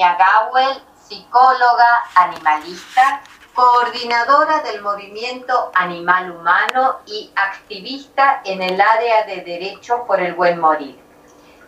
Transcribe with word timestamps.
Gawel, 0.00 0.80
psicóloga 0.94 2.04
animalista, 2.14 3.20
coordinadora 3.52 4.60
del 4.60 4.80
movimiento 4.80 5.72
Animal 5.74 6.30
Humano 6.30 7.00
y 7.04 7.32
activista 7.34 8.40
en 8.44 8.62
el 8.62 8.80
área 8.80 9.24
de 9.24 9.40
Derecho 9.40 10.04
por 10.06 10.20
el 10.20 10.34
Buen 10.34 10.60
Morir. 10.60 10.96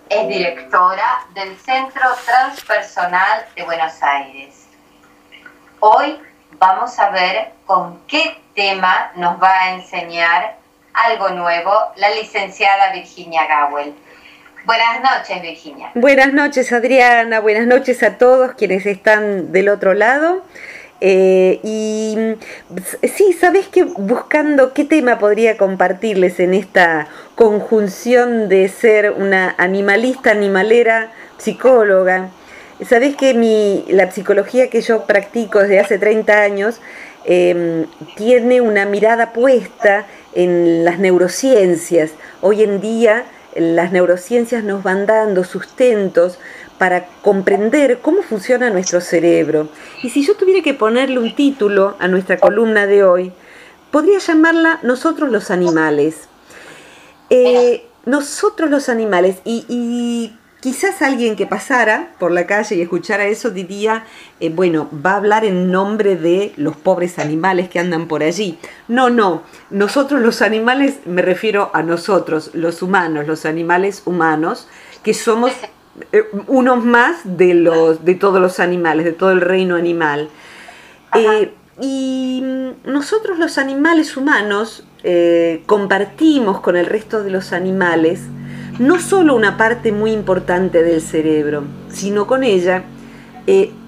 Es 0.08 0.28
directora 0.28 1.26
del 1.34 1.58
Centro 1.58 2.08
Transpersonal 2.24 3.46
de 3.56 3.64
Buenos 3.64 4.00
Aires. 4.00 4.68
Hoy 5.80 6.22
vamos 6.52 6.96
a 7.00 7.10
ver 7.10 7.52
con 7.66 7.98
qué 8.06 8.40
tema 8.54 9.10
nos 9.16 9.42
va 9.42 9.50
a 9.50 9.70
enseñar 9.72 10.56
algo 10.94 11.30
nuevo 11.30 11.72
la 11.96 12.10
licenciada 12.10 12.92
Virginia 12.92 13.48
Gawel. 13.48 13.92
Buenas 14.64 15.00
noches, 15.02 15.42
Virginia. 15.42 15.90
Buenas 15.94 16.32
noches, 16.32 16.72
Adriana. 16.72 17.40
Buenas 17.40 17.66
noches 17.66 18.02
a 18.02 18.18
todos 18.18 18.52
quienes 18.54 18.84
están 18.84 19.52
del 19.52 19.68
otro 19.68 19.94
lado. 19.94 20.42
Eh, 21.00 21.60
y 21.62 22.36
sí, 23.08 23.32
¿sabes 23.32 23.68
que 23.68 23.84
Buscando 23.84 24.74
qué 24.74 24.84
tema 24.84 25.18
podría 25.18 25.56
compartirles 25.56 26.40
en 26.40 26.52
esta 26.52 27.08
conjunción 27.36 28.50
de 28.50 28.68
ser 28.68 29.12
una 29.12 29.54
animalista, 29.56 30.30
animalera, 30.30 31.10
psicóloga. 31.38 32.28
Sabés 32.86 33.16
que 33.16 33.32
mi, 33.32 33.84
la 33.88 34.10
psicología 34.10 34.68
que 34.68 34.82
yo 34.82 35.06
practico 35.06 35.60
desde 35.60 35.80
hace 35.80 35.98
30 35.98 36.42
años 36.42 36.80
em, 37.24 37.86
tiene 38.16 38.60
una 38.60 38.84
mirada 38.84 39.32
puesta 39.32 40.06
en 40.34 40.84
las 40.84 40.98
neurociencias. 40.98 42.10
Hoy 42.42 42.62
en 42.62 42.80
día 42.80 43.24
las 43.56 43.92
neurociencias 43.92 44.64
nos 44.64 44.82
van 44.82 45.06
dando 45.06 45.44
sustentos 45.44 46.38
para 46.78 47.06
comprender 47.22 47.98
cómo 48.00 48.22
funciona 48.22 48.70
nuestro 48.70 49.00
cerebro. 49.00 49.68
Y 50.02 50.10
si 50.10 50.24
yo 50.24 50.34
tuviera 50.34 50.62
que 50.62 50.74
ponerle 50.74 51.18
un 51.18 51.34
título 51.34 51.96
a 51.98 52.08
nuestra 52.08 52.38
columna 52.38 52.86
de 52.86 53.04
hoy, 53.04 53.32
podría 53.90 54.18
llamarla 54.18 54.78
Nosotros 54.82 55.30
los 55.30 55.50
animales. 55.50 56.28
Eh, 57.28 57.84
nosotros 58.06 58.70
los 58.70 58.88
animales, 58.88 59.36
y, 59.44 60.32
quizás 60.60 61.02
alguien 61.02 61.36
que 61.36 61.46
pasara 61.46 62.12
por 62.18 62.30
la 62.30 62.46
calle 62.46 62.76
y 62.76 62.82
escuchara 62.82 63.26
eso 63.26 63.50
diría, 63.50 64.04
eh, 64.40 64.50
bueno, 64.50 64.88
va 65.04 65.12
a 65.12 65.16
hablar 65.16 65.44
en 65.44 65.70
nombre 65.70 66.16
de 66.16 66.52
los 66.56 66.76
pobres 66.76 67.18
animales 67.18 67.68
que 67.68 67.78
andan 67.78 68.06
por 68.08 68.22
allí. 68.22 68.58
No, 68.88 69.10
no, 69.10 69.42
nosotros 69.70 70.20
los 70.20 70.42
animales, 70.42 71.00
me 71.06 71.22
refiero 71.22 71.70
a 71.72 71.82
nosotros, 71.82 72.50
los 72.54 72.82
humanos, 72.82 73.26
los 73.26 73.46
animales 73.46 74.02
humanos, 74.04 74.68
que 75.02 75.14
somos 75.14 75.52
eh, 76.12 76.24
unos 76.46 76.84
más 76.84 77.20
de, 77.24 77.54
los, 77.54 78.04
de 78.04 78.14
todos 78.14 78.40
los 78.40 78.60
animales, 78.60 79.04
de 79.04 79.12
todo 79.12 79.32
el 79.32 79.40
reino 79.40 79.76
animal. 79.76 80.28
Eh, 81.14 81.52
y 81.80 82.42
nosotros 82.84 83.38
los 83.38 83.56
animales 83.58 84.16
humanos 84.16 84.84
eh, 85.02 85.62
compartimos 85.66 86.60
con 86.60 86.76
el 86.76 86.86
resto 86.86 87.22
de 87.22 87.30
los 87.30 87.52
animales 87.52 88.20
no 88.80 88.98
solo 88.98 89.34
una 89.34 89.58
parte 89.58 89.92
muy 89.92 90.10
importante 90.10 90.82
del 90.82 91.02
cerebro, 91.02 91.64
sino 91.90 92.26
con 92.26 92.42
ella 92.42 92.84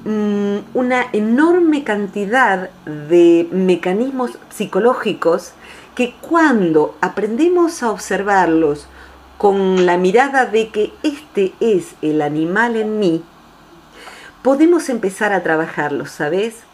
mm, 0.04 0.56
una 0.74 1.06
enorme 1.14 1.82
cantidad 1.82 2.68
de 2.84 3.48
mecanismos 3.52 4.32
psicológicos 4.50 5.54
que 5.94 6.14
cuando 6.20 6.94
aprendemos 7.00 7.82
a 7.82 7.90
observarlos 7.90 8.86
con 9.38 9.86
la 9.86 9.96
mirada 9.96 10.44
de 10.44 10.68
que 10.68 10.92
este 11.02 11.54
es 11.58 11.94
el 12.02 12.20
animal 12.20 12.76
en 12.76 12.98
mí, 12.98 13.24
podemos 14.42 14.90
empezar 14.90 15.32
a 15.32 15.42
trabajarlo, 15.42 16.04
¿sabes? 16.04 16.64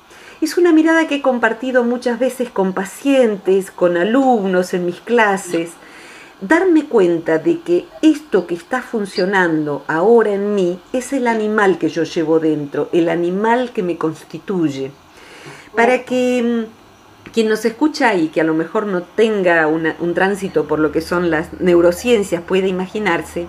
Es 0.40 0.58
una 0.58 0.72
mirada 0.72 1.06
que 1.06 1.16
he 1.16 1.22
compartido 1.22 1.84
muchas 1.84 2.18
veces 2.18 2.50
con 2.50 2.72
pacientes, 2.72 3.70
con 3.70 3.96
alumnos 3.96 4.74
en 4.74 4.86
mis 4.86 5.00
clases. 5.00 5.70
Darme 6.40 6.84
cuenta 6.84 7.38
de 7.38 7.60
que 7.60 7.86
esto 8.00 8.46
que 8.46 8.54
está 8.54 8.80
funcionando 8.80 9.84
ahora 9.88 10.30
en 10.30 10.54
mí 10.54 10.78
es 10.92 11.12
el 11.12 11.26
animal 11.26 11.78
que 11.78 11.88
yo 11.88 12.04
llevo 12.04 12.38
dentro, 12.38 12.88
el 12.92 13.08
animal 13.08 13.72
que 13.72 13.82
me 13.82 13.96
constituye. 13.96 14.92
Para 15.74 16.04
que 16.04 16.66
mm, 16.68 17.32
quien 17.32 17.48
nos 17.48 17.64
escucha 17.64 18.14
y 18.14 18.28
que 18.28 18.40
a 18.40 18.44
lo 18.44 18.54
mejor 18.54 18.86
no 18.86 19.02
tenga 19.02 19.66
un 19.66 20.14
tránsito 20.14 20.66
por 20.68 20.78
lo 20.78 20.92
que 20.92 21.00
son 21.00 21.30
las 21.30 21.60
neurociencias 21.60 22.42
puede 22.42 22.68
imaginarse, 22.68 23.46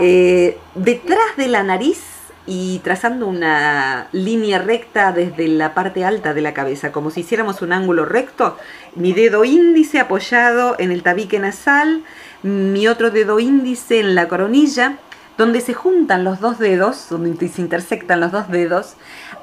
eh, 0.00 0.58
detrás 0.74 1.36
de 1.36 1.48
la 1.48 1.62
nariz 1.62 2.15
y 2.46 2.78
trazando 2.78 3.26
una 3.26 4.08
línea 4.12 4.58
recta 4.58 5.12
desde 5.12 5.48
la 5.48 5.74
parte 5.74 6.04
alta 6.04 6.32
de 6.32 6.42
la 6.42 6.54
cabeza, 6.54 6.92
como 6.92 7.10
si 7.10 7.20
hiciéramos 7.20 7.60
un 7.60 7.72
ángulo 7.72 8.04
recto, 8.04 8.56
mi 8.94 9.12
dedo 9.12 9.44
índice 9.44 9.98
apoyado 9.98 10.76
en 10.78 10.92
el 10.92 11.02
tabique 11.02 11.38
nasal, 11.38 12.04
mi 12.42 12.86
otro 12.86 13.10
dedo 13.10 13.40
índice 13.40 13.98
en 13.98 14.14
la 14.14 14.28
coronilla, 14.28 14.98
donde 15.36 15.60
se 15.60 15.74
juntan 15.74 16.24
los 16.24 16.40
dos 16.40 16.58
dedos, 16.58 17.08
donde 17.10 17.48
se 17.48 17.60
intersectan 17.60 18.20
los 18.20 18.32
dos 18.32 18.48
dedos, 18.48 18.94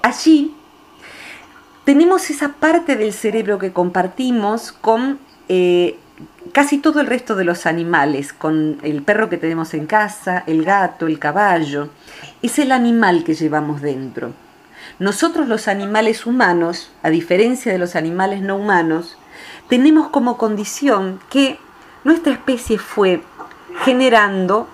allí 0.01 0.55
tenemos 1.83 2.29
esa 2.29 2.53
parte 2.53 2.95
del 2.95 3.13
cerebro 3.13 3.59
que 3.59 3.73
compartimos 3.73 4.71
con 4.71 5.19
eh, 5.49 5.99
casi 6.51 6.77
todo 6.77 7.01
el 7.01 7.07
resto 7.07 7.35
de 7.35 7.43
los 7.43 7.65
animales, 7.65 8.33
con 8.33 8.79
el 8.83 9.01
perro 9.01 9.29
que 9.29 9.37
tenemos 9.37 9.73
en 9.73 9.85
casa, 9.85 10.43
el 10.47 10.63
gato, 10.63 11.07
el 11.07 11.19
caballo. 11.19 11.89
Es 12.43 12.59
el 12.59 12.73
animal 12.73 13.23
que 13.23 13.35
llevamos 13.35 13.81
dentro. 13.81 14.33
Nosotros 14.99 15.47
los 15.47 15.69
animales 15.69 16.25
humanos, 16.25 16.91
a 17.01 17.09
diferencia 17.09 17.71
de 17.71 17.77
los 17.77 17.95
animales 17.95 18.41
no 18.41 18.57
humanos, 18.57 19.17
tenemos 19.69 20.09
como 20.09 20.37
condición 20.37 21.21
que 21.29 21.57
nuestra 22.03 22.33
especie 22.33 22.77
fue 22.77 23.23
generando 23.85 24.67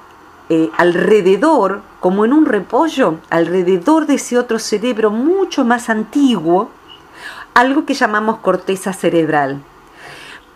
eh, 0.49 0.71
alrededor, 0.77 1.83
como 1.99 2.25
en 2.25 2.33
un 2.33 2.47
repollo, 2.47 3.19
alrededor 3.29 4.07
de 4.07 4.15
ese 4.15 4.39
otro 4.39 4.57
cerebro 4.57 5.11
mucho 5.11 5.63
más 5.63 5.91
antiguo, 5.91 6.71
algo 7.53 7.85
que 7.85 7.93
llamamos 7.93 8.39
corteza 8.39 8.93
cerebral. 8.93 9.61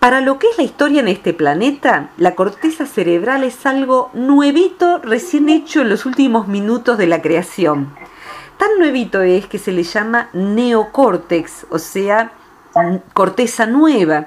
Para 0.03 0.19
lo 0.19 0.38
que 0.38 0.47
es 0.50 0.58
la 0.58 0.66
historia 0.66 1.00
en 1.00 1.08
este 1.08 1.34
planeta, 1.34 2.09
la 2.18 2.36
corteza 2.36 2.86
cerebral 2.86 3.46
es 3.46 3.66
algo 3.66 4.09
nuevito, 4.14 4.97
recién 4.97 5.47
hecho 5.47 5.80
en 5.80 5.88
los 5.88 6.06
últimos 6.06 6.50
minutos 6.50 6.97
de 6.97 7.08
la 7.08 7.22
creación. 7.22 7.96
Tan 8.58 8.68
nuevito 8.80 9.22
es 9.22 9.46
que 9.46 9.58
se 9.58 9.72
le 9.72 9.84
llama 9.84 10.28
neocórtex, 10.34 11.68
o 11.69 11.80
sea, 11.80 12.34
corteza 13.14 13.66
nueva, 13.66 14.25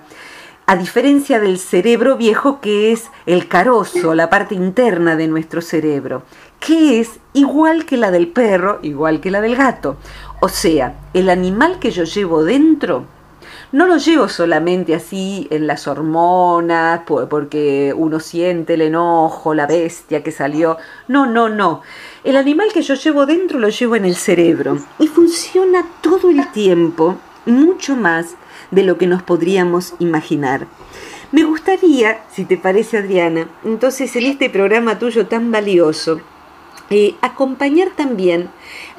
a 0.65 0.77
diferencia 0.77 1.41
del 1.41 1.59
cerebro 1.59 2.17
viejo 2.17 2.59
que 2.63 2.93
es 2.93 3.11
el 3.27 3.47
carozo, 3.47 4.15
la 4.15 4.31
parte 4.31 4.55
interna 4.55 5.15
de 5.15 5.29
nuestro 5.29 5.61
cerebro, 5.61 6.23
que 6.59 7.01
es 7.01 7.21
igual 7.35 7.85
que 7.85 7.99
la 7.99 8.11
del 8.11 8.29
perro, 8.29 8.79
igual 8.81 9.21
que 9.21 9.31
la 9.31 9.43
del 9.43 9.57
gato. 9.57 9.99
O 10.41 10.49
sea, 10.49 10.95
el 11.13 11.29
animal 11.29 11.79
que 11.81 11.91
yo 11.91 12.05
llevo 12.05 12.45
dentro, 12.45 13.05
no 13.73 13.87
lo 13.87 13.97
llevo 13.97 14.29
solamente 14.29 14.95
así 14.95 15.49
en 15.51 15.67
las 15.67 15.89
hormonas, 15.89 17.03
porque 17.07 17.93
uno 17.97 18.21
siente 18.21 18.75
el 18.75 18.83
enojo, 18.83 19.55
la 19.55 19.67
bestia 19.67 20.23
que 20.23 20.31
salió. 20.31 20.79
No, 21.09 21.27
no, 21.27 21.49
no. 21.49 21.83
El 22.25 22.37
animal 22.37 22.69
que 22.73 22.83
yo 22.83 22.95
llevo 22.95 23.27
dentro 23.27 23.59
lo 23.59 23.69
llevo 23.69 23.97
en 23.97 24.05
el 24.05 24.17
cerebro 24.17 24.79
y 24.99 25.09
funciona 25.09 25.85
todo 26.01 26.31
el 26.31 26.51
tiempo, 26.53 27.17
mucho 27.45 27.97
más 27.97 28.37
de 28.71 28.85
lo 28.85 28.99
que 28.99 29.07
nos 29.07 29.23
podríamos 29.23 29.95
imaginar. 29.99 30.67
Me 31.33 31.43
gustaría, 31.43 32.25
si 32.33 32.45
te 32.45 32.57
parece 32.57 32.99
Adriana, 32.99 33.49
entonces 33.65 34.15
en 34.15 34.27
este 34.27 34.49
programa 34.49 34.99
tuyo 34.99 35.27
tan 35.27 35.51
valioso, 35.51 36.21
eh, 36.89 37.17
acompañar 37.21 37.91
también 37.97 38.49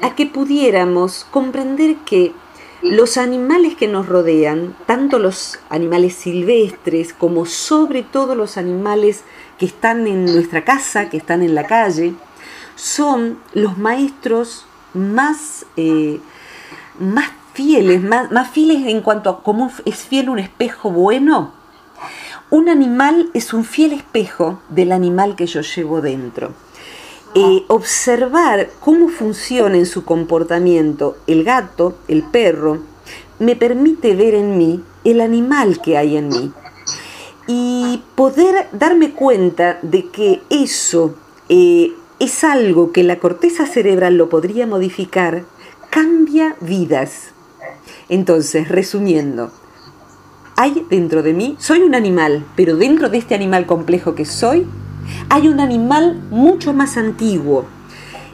a 0.02 0.14
que 0.14 0.26
pudiéramos 0.26 1.26
comprender 1.30 1.96
que 2.04 2.34
los 2.82 3.16
animales 3.16 3.74
que 3.74 3.88
nos 3.88 4.06
rodean, 4.06 4.76
tanto 4.86 5.18
los 5.18 5.58
animales 5.68 6.14
silvestres 6.14 7.12
como 7.12 7.44
sobre 7.46 8.02
todo 8.02 8.34
los 8.34 8.56
animales 8.56 9.24
que 9.58 9.66
están 9.66 10.06
en 10.06 10.24
nuestra 10.24 10.64
casa, 10.64 11.10
que 11.10 11.16
están 11.16 11.42
en 11.42 11.54
la 11.54 11.64
calle, 11.64 12.14
son 12.76 13.38
los 13.52 13.78
maestros 13.78 14.66
más, 14.94 15.66
eh, 15.76 16.20
más 17.00 17.30
fieles, 17.52 18.02
más, 18.02 18.30
más 18.30 18.50
fieles 18.50 18.86
en 18.86 19.00
cuanto 19.00 19.30
a 19.30 19.42
cómo 19.42 19.72
es 19.84 19.96
fiel 19.96 20.28
un 20.28 20.38
espejo 20.38 20.90
bueno. 20.90 21.52
Un 22.50 22.68
animal 22.68 23.30
es 23.34 23.52
un 23.52 23.64
fiel 23.64 23.92
espejo 23.92 24.60
del 24.68 24.92
animal 24.92 25.34
que 25.34 25.46
yo 25.46 25.60
llevo 25.60 26.00
dentro. 26.00 26.54
Eh, 27.34 27.64
observar 27.68 28.70
cómo 28.80 29.08
funciona 29.08 29.76
en 29.76 29.86
su 29.86 30.04
comportamiento 30.04 31.18
el 31.26 31.44
gato, 31.44 31.94
el 32.08 32.22
perro, 32.22 32.78
me 33.38 33.54
permite 33.54 34.16
ver 34.16 34.34
en 34.34 34.56
mí 34.58 34.82
el 35.04 35.20
animal 35.20 35.80
que 35.80 35.96
hay 35.96 36.16
en 36.16 36.28
mí 36.28 36.52
y 37.46 38.02
poder 38.14 38.68
darme 38.72 39.12
cuenta 39.12 39.78
de 39.82 40.08
que 40.10 40.42
eso 40.50 41.14
eh, 41.48 41.92
es 42.18 42.44
algo 42.44 42.92
que 42.92 43.02
la 43.02 43.18
corteza 43.18 43.66
cerebral 43.66 44.16
lo 44.16 44.28
podría 44.28 44.66
modificar, 44.66 45.44
cambia 45.90 46.56
vidas. 46.60 47.30
Entonces, 48.10 48.68
resumiendo, 48.68 49.50
hay 50.56 50.84
dentro 50.90 51.22
de 51.22 51.32
mí, 51.32 51.56
soy 51.58 51.80
un 51.80 51.94
animal, 51.94 52.44
pero 52.54 52.76
dentro 52.76 53.08
de 53.08 53.16
este 53.16 53.34
animal 53.34 53.64
complejo 53.64 54.14
que 54.14 54.26
soy, 54.26 54.66
hay 55.28 55.48
un 55.48 55.60
animal 55.60 56.20
mucho 56.30 56.72
más 56.72 56.96
antiguo. 56.96 57.66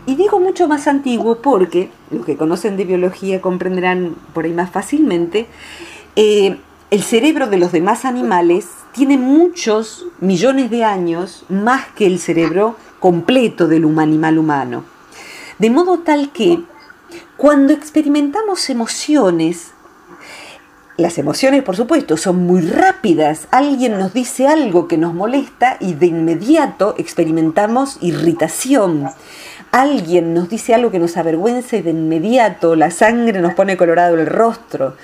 Y 0.07 0.17
digo 0.17 0.39
mucho 0.39 0.69
más 0.69 0.87
antiguo 0.87 1.41
porque, 1.41 1.91
los 2.11 2.27
que 2.27 2.37
conocen 2.37 2.77
de 2.77 2.85
biología 2.85 3.41
comprenderán 3.41 4.15
por 4.35 4.45
ahí 4.45 4.53
más 4.53 4.71
fácilmente, 4.71 5.47
eh, 6.17 6.59
el 6.91 7.03
cerebro 7.03 7.49
de 7.49 7.59
los 7.59 7.73
demás 7.73 8.05
animales 8.05 8.69
tiene 8.93 9.19
muchos 9.19 10.07
millones 10.21 10.71
de 10.71 10.85
años 10.85 11.45
más 11.49 11.87
que 11.97 12.07
el 12.07 12.19
cerebro 12.19 12.77
completo 13.01 13.67
del 13.67 13.85
animal 13.99 14.39
humano. 14.39 14.85
De 15.59 15.71
modo 15.71 15.99
tal 15.99 16.31
que 16.31 16.63
cuando 17.37 17.73
experimentamos 17.73 18.71
emociones, 18.71 19.74
las 20.97 21.19
emociones, 21.19 21.65
por 21.65 21.75
supuesto, 21.75 22.17
son 22.17 22.47
muy 22.47 22.61
rápidas. 22.61 23.49
Alguien 23.51 23.99
nos 23.99 24.15
dice 24.15 24.47
algo 24.47 24.87
que 24.87 24.97
nos 24.97 25.13
molesta 25.13 25.77
y 25.81 25.95
de 25.95 26.07
inmediato 26.07 26.95
experimentamos 26.99 27.99
irritación. 28.01 29.11
Alguien 29.73 30.35
nos 30.35 30.49
dice 30.49 30.73
algo 30.73 30.93
que 30.93 31.01
nos 31.01 31.17
avergüenza 31.17 31.77
y 31.77 31.83
de 31.83 31.91
inmediato 31.91 32.77
la 32.77 32.93
sangre 32.93 33.41
nos 33.41 33.55
pone 33.55 33.77
colorado 33.77 34.15
el 34.15 34.27
rostro. 34.27 34.95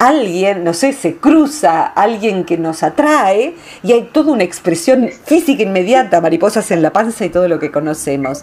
Alguien, 0.00 0.64
no 0.64 0.74
sé, 0.74 0.92
se 0.92 1.18
cruza, 1.18 1.86
alguien 1.86 2.42
que 2.42 2.58
nos 2.58 2.82
atrae 2.82 3.54
y 3.84 3.92
hay 3.92 4.10
toda 4.12 4.32
una 4.32 4.42
expresión 4.42 5.10
física 5.26 5.62
inmediata, 5.62 6.20
mariposas 6.20 6.72
en 6.72 6.82
la 6.82 6.92
panza 6.92 7.24
y 7.24 7.30
todo 7.30 7.46
lo 7.46 7.60
que 7.60 7.70
conocemos. 7.70 8.42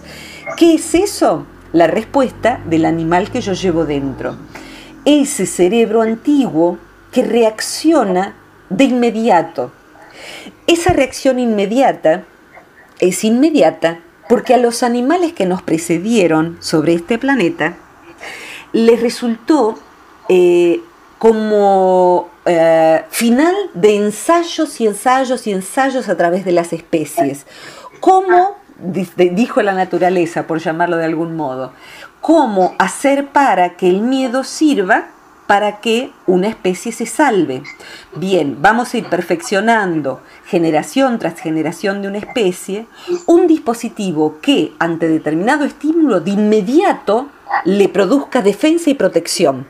¿Qué 0.55 0.75
es 0.75 0.95
eso? 0.95 1.45
La 1.73 1.87
respuesta 1.87 2.61
del 2.65 2.85
animal 2.85 3.29
que 3.29 3.41
yo 3.41 3.51
llevo 3.51 3.83
dentro. 3.83 4.37
Ese 5.03 5.45
cerebro 5.45 6.01
antiguo 6.01 6.77
que 7.13 7.23
reacciona 7.23 8.35
de 8.69 8.85
inmediato. 8.85 9.71
Esa 10.67 10.93
reacción 10.93 11.39
inmediata 11.39 12.23
es 12.99 13.23
inmediata 13.23 13.99
porque 14.27 14.53
a 14.53 14.57
los 14.57 14.83
animales 14.83 15.33
que 15.33 15.45
nos 15.45 15.61
precedieron 15.61 16.57
sobre 16.59 16.93
este 16.93 17.17
planeta 17.17 17.75
les 18.71 18.99
resultó 18.99 19.77
eh, 20.29 20.81
como 21.19 22.29
eh, 22.45 23.03
final 23.09 23.55
de 23.73 23.95
ensayos 23.95 24.81
y 24.81 24.87
ensayos 24.87 25.45
y 25.47 25.51
ensayos 25.51 26.09
a 26.09 26.17
través 26.17 26.45
de 26.45 26.51
las 26.51 26.73
especies. 26.73 27.45
¿Cómo, 27.99 28.57
dijo 28.77 29.61
la 29.61 29.73
naturaleza, 29.73 30.47
por 30.47 30.59
llamarlo 30.59 30.97
de 30.97 31.05
algún 31.05 31.35
modo, 31.35 31.71
cómo 32.21 32.75
hacer 32.79 33.27
para 33.27 33.75
que 33.77 33.89
el 33.89 34.01
miedo 34.01 34.43
sirva 34.43 35.09
para 35.53 35.81
que 35.81 36.11
una 36.25 36.47
especie 36.47 36.91
se 36.91 37.05
salve. 37.05 37.61
Bien, 38.15 38.57
vamos 38.59 38.91
a 38.91 38.97
ir 38.97 39.05
perfeccionando 39.05 40.19
generación 40.47 41.19
tras 41.19 41.39
generación 41.39 42.01
de 42.01 42.07
una 42.07 42.17
especie 42.17 42.87
un 43.27 43.45
dispositivo 43.45 44.39
que 44.41 44.73
ante 44.79 45.07
determinado 45.07 45.63
estímulo 45.63 46.21
de 46.21 46.31
inmediato 46.31 47.29
le 47.65 47.87
produzca 47.87 48.41
defensa 48.41 48.89
y 48.89 48.95
protección. 48.95 49.67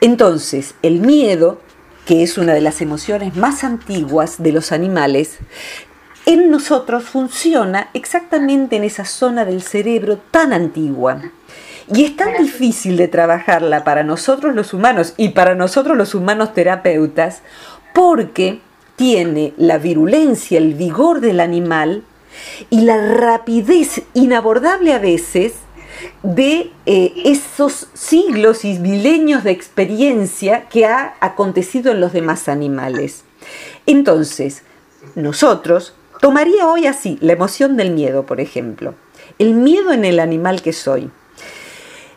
Entonces, 0.00 0.74
el 0.80 1.00
miedo, 1.00 1.60
que 2.06 2.22
es 2.22 2.38
una 2.38 2.54
de 2.54 2.62
las 2.62 2.80
emociones 2.80 3.36
más 3.36 3.64
antiguas 3.64 4.42
de 4.42 4.52
los 4.52 4.72
animales, 4.72 5.40
en 6.24 6.50
nosotros 6.50 7.04
funciona 7.04 7.90
exactamente 7.92 8.76
en 8.76 8.84
esa 8.84 9.04
zona 9.04 9.44
del 9.44 9.60
cerebro 9.60 10.16
tan 10.30 10.54
antigua. 10.54 11.20
Y 11.88 12.04
es 12.04 12.16
tan 12.16 12.42
difícil 12.42 12.96
de 12.96 13.08
trabajarla 13.08 13.84
para 13.84 14.02
nosotros 14.02 14.54
los 14.54 14.74
humanos 14.74 15.14
y 15.16 15.30
para 15.30 15.54
nosotros 15.54 15.96
los 15.96 16.14
humanos 16.14 16.52
terapeutas 16.52 17.42
porque 17.94 18.60
tiene 18.96 19.52
la 19.56 19.78
virulencia, 19.78 20.58
el 20.58 20.74
vigor 20.74 21.20
del 21.20 21.38
animal 21.38 22.02
y 22.70 22.80
la 22.80 23.14
rapidez 23.14 24.02
inabordable 24.14 24.92
a 24.94 24.98
veces 24.98 25.54
de 26.22 26.72
eh, 26.86 27.12
esos 27.24 27.88
siglos 27.94 28.64
y 28.64 28.78
milenios 28.78 29.44
de 29.44 29.52
experiencia 29.52 30.68
que 30.68 30.86
ha 30.86 31.14
acontecido 31.20 31.92
en 31.92 32.00
los 32.00 32.12
demás 32.12 32.48
animales. 32.48 33.22
Entonces, 33.86 34.62
nosotros 35.14 35.94
tomaría 36.20 36.66
hoy 36.66 36.86
así 36.86 37.16
la 37.20 37.32
emoción 37.32 37.76
del 37.76 37.92
miedo, 37.92 38.26
por 38.26 38.40
ejemplo. 38.40 38.94
El 39.38 39.54
miedo 39.54 39.92
en 39.92 40.04
el 40.04 40.20
animal 40.20 40.62
que 40.62 40.72
soy 40.72 41.10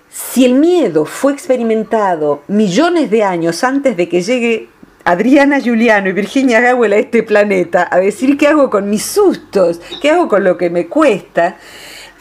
si 0.10 0.44
el 0.44 0.56
miedo 0.56 1.06
fue 1.06 1.34
experimentado 1.34 2.42
millones 2.48 3.12
de 3.12 3.24
años 3.24 3.64
antes 3.64 3.96
de 3.96 4.10
que 4.10 4.22
llegue 4.22 4.70
Adriana 5.04 5.60
Giuliano 5.60 6.10
y 6.10 6.14
Virginia 6.14 6.60
Gawel 6.62 6.94
a 6.94 6.98
este 6.98 7.24
planeta 7.24 7.88
a 7.90 8.00
decir 8.00 8.38
qué 8.38 8.48
hago 8.48 8.70
con 8.70 8.90
mis 8.90 9.04
sustos, 9.04 9.80
qué 10.02 10.10
hago 10.10 10.28
con 10.28 10.44
lo 10.44 10.58
que 10.58 10.72
me 10.72 10.88
cuesta, 10.88 11.58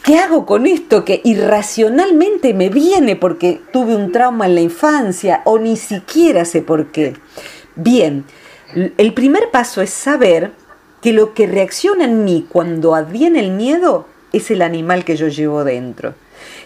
qué 0.03 0.19
hago 0.19 0.45
con 0.45 0.67
esto 0.67 1.03
que 1.03 1.21
irracionalmente 1.23 2.53
me 2.53 2.69
viene 2.69 3.15
porque 3.15 3.59
tuve 3.73 3.95
un 3.95 4.11
trauma 4.11 4.45
en 4.45 4.55
la 4.55 4.61
infancia 4.61 5.41
o 5.45 5.57
ni 5.57 5.75
siquiera 5.75 6.45
sé 6.45 6.61
por 6.61 6.91
qué. 6.91 7.13
Bien, 7.75 8.23
el 8.97 9.13
primer 9.13 9.49
paso 9.51 9.81
es 9.81 9.89
saber 9.89 10.51
que 11.01 11.11
lo 11.11 11.33
que 11.33 11.47
reacciona 11.47 12.05
en 12.05 12.23
mí 12.23 12.45
cuando 12.47 12.93
adviene 12.93 13.39
el 13.39 13.51
miedo 13.51 14.05
es 14.31 14.51
el 14.51 14.61
animal 14.61 15.05
que 15.05 15.15
yo 15.15 15.27
llevo 15.27 15.63
dentro 15.63 16.13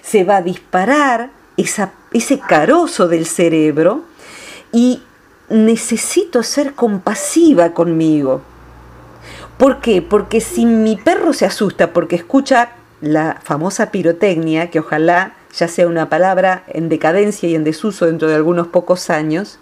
se 0.04 0.24
va 0.24 0.38
a 0.38 0.42
disparar 0.42 1.32
ese 1.58 2.40
carozo 2.40 3.08
del 3.08 3.26
cerebro 3.26 4.04
y 4.72 5.02
necesito 5.50 6.44
ser 6.44 6.74
compasiva 6.74 7.74
conmigo. 7.74 8.42
¿Por 9.58 9.80
qué? 9.82 10.02
Porque 10.02 10.42
si 10.42 10.66
mi 10.66 10.98
perro 10.98 11.32
se 11.32 11.46
asusta 11.46 11.94
porque 11.94 12.16
escucha 12.16 12.72
la 13.02 13.40
famosa 13.44 13.92
pirotecnia, 13.92 14.70
que 14.70 14.80
ojalá 14.80 15.34
ya 15.56 15.68
sea 15.68 15.88
una 15.88 16.10
palabra 16.10 16.64
en 16.68 16.90
decadencia 16.90 17.48
y 17.48 17.56
en 17.56 17.64
desuso 17.64 18.06
dentro 18.06 18.28
de 18.28 18.36
algunos 18.36 18.68
pocos 18.68 19.10
años, 19.10 19.60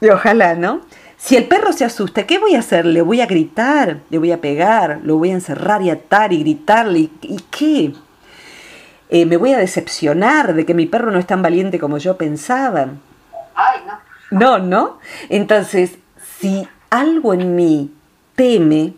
y 0.00 0.08
ojalá, 0.08 0.54
¿no? 0.54 0.80
Si 1.16 1.36
el 1.36 1.46
perro 1.46 1.72
se 1.72 1.84
asusta, 1.84 2.26
¿qué 2.26 2.38
voy 2.38 2.56
a 2.56 2.58
hacer? 2.58 2.84
¿Le 2.84 3.00
voy 3.00 3.20
a 3.20 3.26
gritar? 3.26 4.00
¿Le 4.10 4.18
voy 4.18 4.32
a 4.32 4.40
pegar? 4.40 5.00
¿Lo 5.04 5.16
voy 5.16 5.30
a 5.30 5.34
encerrar 5.34 5.80
y 5.80 5.90
atar 5.90 6.32
y 6.32 6.40
gritarle? 6.40 7.08
¿Y 7.22 7.38
qué? 7.50 7.94
Eh, 9.14 9.26
me 9.26 9.36
voy 9.36 9.52
a 9.52 9.58
decepcionar 9.58 10.54
de 10.54 10.66
que 10.66 10.74
mi 10.74 10.86
perro 10.86 11.12
no 11.12 11.20
es 11.20 11.26
tan 11.28 11.40
valiente 11.40 11.78
como 11.78 11.98
yo 11.98 12.16
pensaba. 12.16 12.88
Ay, 13.54 13.80
no. 13.86 14.00
No, 14.40 14.58
¿no? 14.58 14.98
Entonces, 15.28 15.98
si 16.40 16.66
algo 16.90 17.32
en 17.32 17.54
mí 17.54 17.94
teme, 18.34 18.94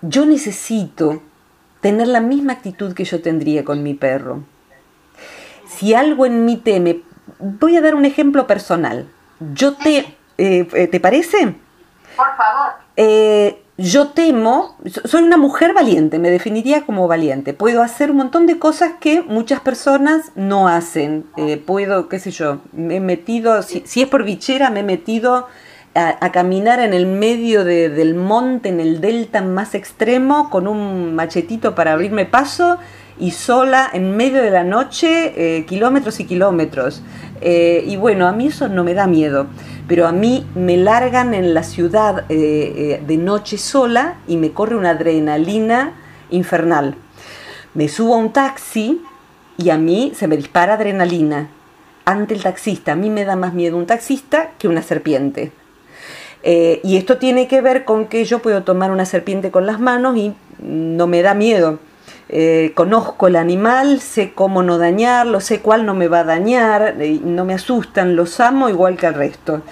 yo 0.00 0.26
necesito 0.26 1.20
tener 1.80 2.06
la 2.06 2.20
misma 2.20 2.52
actitud 2.52 2.94
que 2.94 3.02
yo 3.02 3.20
tendría 3.20 3.64
con 3.64 3.82
mi 3.82 3.94
perro. 3.94 4.44
Si 5.66 5.94
algo 5.94 6.24
en 6.24 6.44
mí 6.44 6.56
teme, 6.56 7.02
voy 7.40 7.74
a 7.74 7.80
dar 7.80 7.96
un 7.96 8.04
ejemplo 8.04 8.46
personal. 8.46 9.08
Yo 9.54 9.74
te, 9.74 10.16
eh, 10.38 10.68
eh, 10.72 10.86
¿te 10.86 11.00
parece? 11.00 11.56
Por 12.16 12.36
favor. 12.36 12.74
Eh, 12.94 13.60
yo 13.78 14.08
temo, 14.08 14.76
soy 15.04 15.22
una 15.22 15.36
mujer 15.36 15.72
valiente, 15.72 16.18
me 16.18 16.30
definiría 16.30 16.84
como 16.84 17.06
valiente. 17.06 17.54
Puedo 17.54 17.80
hacer 17.80 18.10
un 18.10 18.16
montón 18.16 18.46
de 18.46 18.58
cosas 18.58 18.94
que 19.00 19.22
muchas 19.22 19.60
personas 19.60 20.32
no 20.34 20.66
hacen. 20.66 21.26
Eh, 21.36 21.62
puedo, 21.64 22.08
qué 22.08 22.18
sé 22.18 22.32
yo, 22.32 22.58
me 22.72 22.96
he 22.96 23.00
metido, 23.00 23.62
si, 23.62 23.84
es 23.94 24.08
por 24.08 24.24
bichera, 24.24 24.70
me 24.70 24.80
he 24.80 24.82
metido 24.82 25.46
a, 25.94 26.32
caminar 26.32 26.80
en 26.80 26.92
el 26.92 27.06
medio 27.06 27.64
del 27.64 28.16
monte, 28.16 28.68
en 28.68 28.80
el 28.80 29.00
delta 29.00 29.42
más 29.42 29.76
extremo, 29.76 30.50
con 30.50 30.66
un 30.66 31.14
machetito 31.14 31.76
para 31.76 31.92
abrirme 31.92 32.26
paso 32.26 32.78
y 33.20 33.30
sola 33.30 33.88
en 33.92 34.16
medio 34.16 34.42
de 34.42 34.50
la 34.50 34.64
noche, 34.64 35.34
eh, 35.36 35.66
kilómetros 35.66 36.18
y 36.18 36.24
kilómetros. 36.24 37.02
Eh, 37.40 37.84
y 37.86 37.96
bueno, 37.96 38.26
a 38.26 38.32
mí 38.32 38.48
eso 38.48 38.68
no 38.68 38.82
me 38.82 38.94
da 38.94 39.06
miedo 39.06 39.46
pero 39.88 40.06
a 40.06 40.12
mí 40.12 40.46
me 40.54 40.76
largan 40.76 41.32
en 41.32 41.54
la 41.54 41.62
ciudad 41.62 42.26
eh, 42.28 43.00
eh, 43.00 43.02
de 43.04 43.16
noche 43.16 43.56
sola 43.56 44.18
y 44.28 44.36
me 44.36 44.52
corre 44.52 44.76
una 44.76 44.90
adrenalina 44.90 45.94
infernal. 46.30 46.94
Me 47.72 47.88
subo 47.88 48.14
a 48.14 48.18
un 48.18 48.32
taxi 48.32 49.00
y 49.56 49.70
a 49.70 49.78
mí 49.78 50.12
se 50.14 50.28
me 50.28 50.36
dispara 50.36 50.74
adrenalina 50.74 51.48
ante 52.04 52.34
el 52.34 52.42
taxista. 52.42 52.92
A 52.92 52.96
mí 52.96 53.08
me 53.08 53.24
da 53.24 53.34
más 53.34 53.54
miedo 53.54 53.78
un 53.78 53.86
taxista 53.86 54.50
que 54.58 54.68
una 54.68 54.82
serpiente. 54.82 55.52
Eh, 56.42 56.80
y 56.84 56.98
esto 56.98 57.16
tiene 57.16 57.48
que 57.48 57.62
ver 57.62 57.86
con 57.86 58.06
que 58.06 58.26
yo 58.26 58.40
puedo 58.40 58.64
tomar 58.64 58.90
una 58.90 59.06
serpiente 59.06 59.50
con 59.50 59.64
las 59.64 59.80
manos 59.80 60.18
y 60.18 60.34
no 60.58 61.06
me 61.06 61.22
da 61.22 61.32
miedo. 61.32 61.78
Eh, 62.30 62.72
conozco 62.74 63.26
el 63.26 63.36
animal, 63.36 64.00
sé 64.00 64.32
cómo 64.34 64.62
no 64.62 64.76
dañarlo, 64.76 65.40
sé 65.40 65.60
cuál 65.60 65.86
no 65.86 65.94
me 65.94 66.08
va 66.08 66.20
a 66.20 66.24
dañar, 66.24 66.96
no 67.24 67.44
me 67.46 67.54
asustan, 67.54 68.16
los 68.16 68.38
amo 68.40 68.68
igual 68.68 68.96
que 68.96 69.06
al 69.06 69.14
resto. 69.14 69.62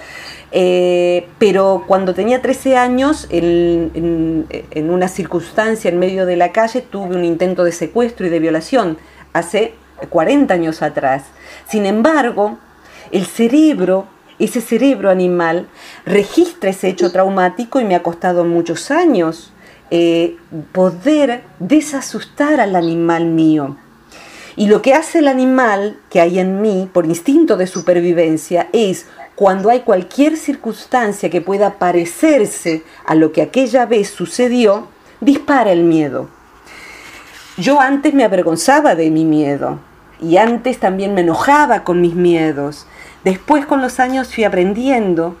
Eh, 0.51 1.27
pero 1.37 1.83
cuando 1.85 2.15
tenía 2.15 2.41
13 2.41 2.77
años, 2.77 3.27
en, 3.29 4.47
una 4.89 5.07
circunstancia 5.07 5.89
en 5.89 5.99
medio 5.99 6.25
de 6.25 6.35
la 6.35 6.51
calle, 6.51 6.81
tuve 6.81 7.15
un 7.15 7.25
intento 7.25 7.63
de 7.63 7.71
secuestro 7.71 8.25
y 8.25 8.29
de 8.29 8.39
violación 8.39 8.97
hace 9.33 9.73
40 10.09 10.53
años 10.53 10.81
atrás. 10.81 11.25
Sin 11.67 11.85
embargo, 11.85 12.57
el 13.11 13.25
cerebro, 13.25 14.07
ese 14.39 14.61
cerebro 14.61 15.11
animal, 15.11 15.67
registra 16.05 16.71
ese 16.71 16.87
hecho 16.87 17.11
traumático 17.11 17.79
y 17.79 17.85
me 17.85 17.95
ha 17.95 18.01
costado 18.01 18.45
muchos 18.45 18.89
años 18.89 19.53
eh, 19.91 20.37
poder 20.71 21.43
desasustar 21.59 22.59
al 22.59 22.75
animal 22.75 23.25
mío. 23.25 23.77
Y 24.55 24.67
lo 24.67 24.81
que 24.81 24.93
hace 24.93 25.19
el 25.19 25.27
animal 25.27 25.99
que 26.09 26.19
hay 26.19 26.39
en 26.39 26.61
mí, 26.61 26.89
por 26.91 27.05
instinto 27.05 27.57
de 27.57 27.67
supervivencia, 27.67 28.69
es 28.73 29.05
cuando 29.35 29.69
hay 29.69 29.81
cualquier 29.81 30.35
circunstancia 30.35 31.29
que 31.29 31.41
pueda 31.41 31.77
parecerse 31.77 32.83
a 33.05 33.13
lo 33.13 33.31
que 33.31 33.43
aquella 33.43 33.85
vez 33.85 34.09
sucedió, 34.09 34.87
dispara 35.21 35.71
el 35.71 35.83
miedo. 35.83 36.27
Yo 37.57 37.79
antes 37.79 38.15
me 38.15 38.23
avergonzaba 38.23 38.95
de 38.95 39.11
mi 39.11 39.25
miedo 39.25 39.79
y 40.19 40.37
antes 40.37 40.79
también 40.79 41.13
me 41.13 41.21
enojaba 41.21 41.83
con 41.83 42.01
mis 42.01 42.15
miedos. 42.15 42.87
Después 43.23 43.65
con 43.65 43.81
los 43.81 43.99
años 43.99 44.33
fui 44.33 44.43
aprendiendo 44.43 45.35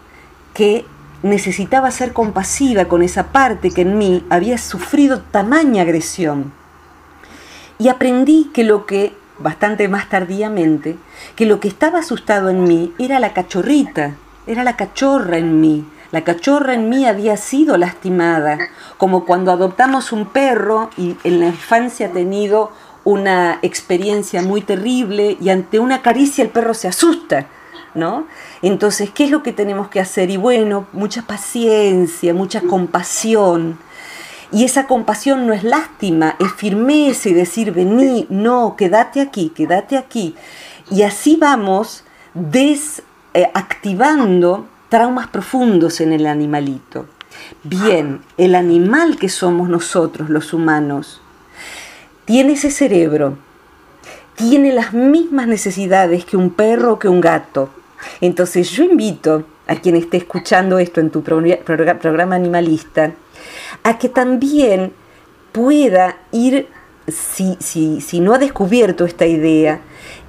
que 0.53 0.85
necesitaba 1.23 1.91
ser 1.91 2.13
compasiva 2.13 2.85
con 2.85 3.01
esa 3.01 3.27
parte 3.27 3.71
que 3.71 3.81
en 3.81 3.97
mí 3.97 4.25
había 4.29 4.57
sufrido 4.57 5.21
tamaña 5.21 5.81
agresión. 5.83 6.53
Y 7.79 7.89
aprendí 7.89 8.49
que 8.53 8.63
lo 8.63 8.85
que, 8.85 9.15
bastante 9.39 9.87
más 9.87 10.09
tardíamente, 10.09 10.97
que 11.35 11.45
lo 11.45 11.59
que 11.59 11.67
estaba 11.67 11.99
asustado 11.99 12.49
en 12.49 12.63
mí 12.63 12.93
era 12.97 13.19
la 13.19 13.33
cachorrita, 13.33 14.15
era 14.45 14.63
la 14.63 14.75
cachorra 14.75 15.37
en 15.37 15.59
mí. 15.61 15.85
La 16.11 16.23
cachorra 16.23 16.73
en 16.73 16.89
mí 16.89 17.05
había 17.05 17.35
sido 17.35 17.77
lastimada, 17.77 18.57
como 18.97 19.25
cuando 19.25 19.51
adoptamos 19.51 20.11
un 20.11 20.27
perro 20.27 20.89
y 20.97 21.17
en 21.23 21.41
la 21.41 21.47
infancia 21.47 22.07
ha 22.07 22.11
tenido 22.11 22.71
una 23.03 23.59
experiencia 23.61 24.41
muy 24.41 24.61
terrible 24.61 25.37
y 25.39 25.49
ante 25.49 25.79
una 25.79 26.01
caricia 26.01 26.43
el 26.43 26.49
perro 26.49 26.73
se 26.73 26.87
asusta 26.87 27.47
Entonces, 28.61 29.09
¿qué 29.09 29.25
es 29.25 29.31
lo 29.31 29.43
que 29.43 29.53
tenemos 29.53 29.89
que 29.89 29.99
hacer? 29.99 30.29
Y 30.29 30.37
bueno, 30.37 30.87
mucha 30.93 31.23
paciencia, 31.23 32.33
mucha 32.33 32.61
compasión. 32.61 33.77
Y 34.51 34.63
esa 34.63 34.87
compasión 34.87 35.45
no 35.45 35.53
es 35.53 35.63
lástima, 35.63 36.35
es 36.39 36.51
firmeza 36.53 37.29
y 37.29 37.33
decir, 37.33 37.73
vení, 37.73 38.25
no, 38.29 38.75
quédate 38.77 39.19
aquí, 39.19 39.49
quédate 39.49 39.97
aquí. 39.97 40.35
Y 40.89 41.01
así 41.01 41.35
vamos 41.35 42.05
desactivando 42.33 44.65
eh, 44.65 44.69
traumas 44.89 45.27
profundos 45.27 45.99
en 45.99 46.13
el 46.13 46.27
animalito. 46.27 47.07
Bien, 47.63 48.21
el 48.37 48.55
animal 48.55 49.17
que 49.17 49.29
somos 49.29 49.69
nosotros, 49.69 50.29
los 50.29 50.53
humanos, 50.53 51.21
tiene 52.25 52.53
ese 52.53 52.71
cerebro, 52.71 53.37
tiene 54.35 54.71
las 54.71 54.93
mismas 54.93 55.47
necesidades 55.47 56.25
que 56.25 56.37
un 56.37 56.51
perro 56.51 56.93
o 56.93 56.99
que 56.99 57.09
un 57.09 57.21
gato. 57.21 57.69
Entonces 58.21 58.69
yo 58.71 58.83
invito 58.83 59.45
a 59.67 59.75
quien 59.75 59.95
esté 59.95 60.17
escuchando 60.17 60.79
esto 60.79 61.01
en 61.01 61.09
tu 61.09 61.23
programa 61.23 62.35
animalista 62.35 63.13
a 63.83 63.97
que 63.97 64.09
también 64.09 64.93
pueda 65.51 66.17
ir, 66.31 66.67
si, 67.07 67.57
si 67.59 68.19
no 68.19 68.33
ha 68.33 68.37
descubierto 68.37 69.05
esta 69.05 69.25
idea, 69.25 69.81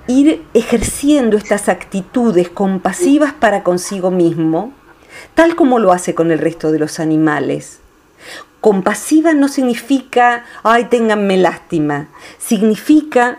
ir 0.09 0.43
ejerciendo 0.55 1.37
estas 1.37 1.69
actitudes 1.69 2.49
compasivas 2.49 3.33
para 3.33 3.63
consigo 3.63 4.11
mismo, 4.11 4.73
tal 5.35 5.55
como 5.55 5.79
lo 5.79 5.93
hace 5.93 6.15
con 6.15 6.31
el 6.31 6.39
resto 6.39 6.73
de 6.73 6.79
los 6.79 6.99
animales. 6.99 7.81
Compasiva 8.61 9.35
no 9.35 9.49
significa, 9.49 10.45
ay, 10.65 10.87
ténganme 10.87 11.37
lástima, 11.37 12.09
significa 12.39 13.39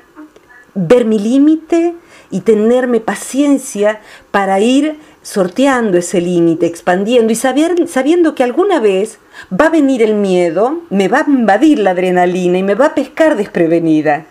ver 0.76 1.06
mi 1.06 1.20
límite 1.20 1.96
y 2.32 2.42
tenerme 2.42 3.00
paciencia 3.00 4.02
para 4.32 4.60
ir 4.60 4.98
sorteando 5.22 5.98
ese 5.98 6.22
límite, 6.22 6.66
expandiendo 6.66 7.32
y 7.32 7.36
sabiendo 7.36 8.36
que 8.36 8.44
alguna 8.44 8.80
vez 8.80 9.20
va 9.52 9.66
a 9.66 9.70
venir 9.70 10.02
el 10.02 10.16
miedo, 10.16 10.82
me 10.90 11.08
va 11.08 11.20
a 11.20 11.30
invadir 11.30 11.80
la 11.80 11.92
adrenalina 11.92 12.58
y 12.58 12.64
me 12.64 12.76
va 12.76 12.88
a 12.88 12.96
pescar 12.96 13.36
desprevenida. 13.36 14.26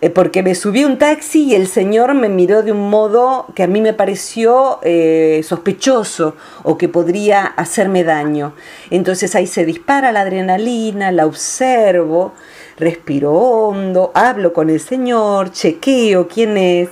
Eh, 0.00 0.10
porque 0.10 0.44
me 0.44 0.54
subí 0.54 0.82
a 0.82 0.86
un 0.86 0.96
taxi 0.96 1.46
y 1.46 1.54
el 1.56 1.66
señor 1.66 2.14
me 2.14 2.28
miró 2.28 2.62
de 2.62 2.70
un 2.70 2.88
modo 2.88 3.46
que 3.56 3.64
a 3.64 3.66
mí 3.66 3.80
me 3.80 3.94
pareció 3.94 4.78
eh, 4.84 5.40
sospechoso 5.42 6.36
o 6.62 6.78
que 6.78 6.88
podría 6.88 7.44
hacerme 7.44 8.04
daño. 8.04 8.52
Entonces 8.90 9.34
ahí 9.34 9.48
se 9.48 9.64
dispara 9.64 10.12
la 10.12 10.20
adrenalina, 10.20 11.10
la 11.10 11.26
observo, 11.26 12.34
respiro 12.76 13.32
hondo, 13.32 14.12
hablo 14.14 14.52
con 14.52 14.70
el 14.70 14.78
señor, 14.78 15.50
chequeo 15.50 16.28
quién 16.28 16.56
es 16.56 16.90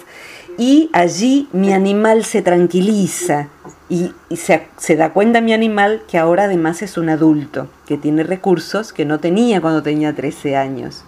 y 0.58 0.90
allí 0.92 1.48
mi 1.52 1.72
animal 1.72 2.24
se 2.24 2.42
tranquiliza 2.42 3.48
y, 3.88 4.12
se, 4.36 4.96
da 4.96 5.12
cuenta 5.12 5.40
mi 5.40 5.52
animal 5.52 6.02
que 6.08 6.18
ahora 6.18 6.44
además 6.44 6.82
es 6.82 6.96
un 6.96 7.08
adulto, 7.08 7.68
que 7.86 7.96
tiene 7.96 8.22
recursos 8.24 8.92
que 8.92 9.04
no 9.04 9.20
tenía 9.20 9.60
cuando 9.60 9.82
tenía 9.82 10.14
13 10.14 10.56
años. 10.56 11.04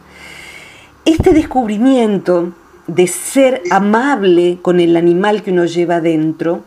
Este 1.04 1.32
descubrimiento 1.32 2.52
de 2.86 3.06
ser 3.06 3.62
amable 3.70 4.58
con 4.62 4.80
el 4.80 4.96
animal 4.96 5.42
que 5.42 5.50
uno 5.50 5.64
lleva 5.64 6.00
dentro, 6.00 6.62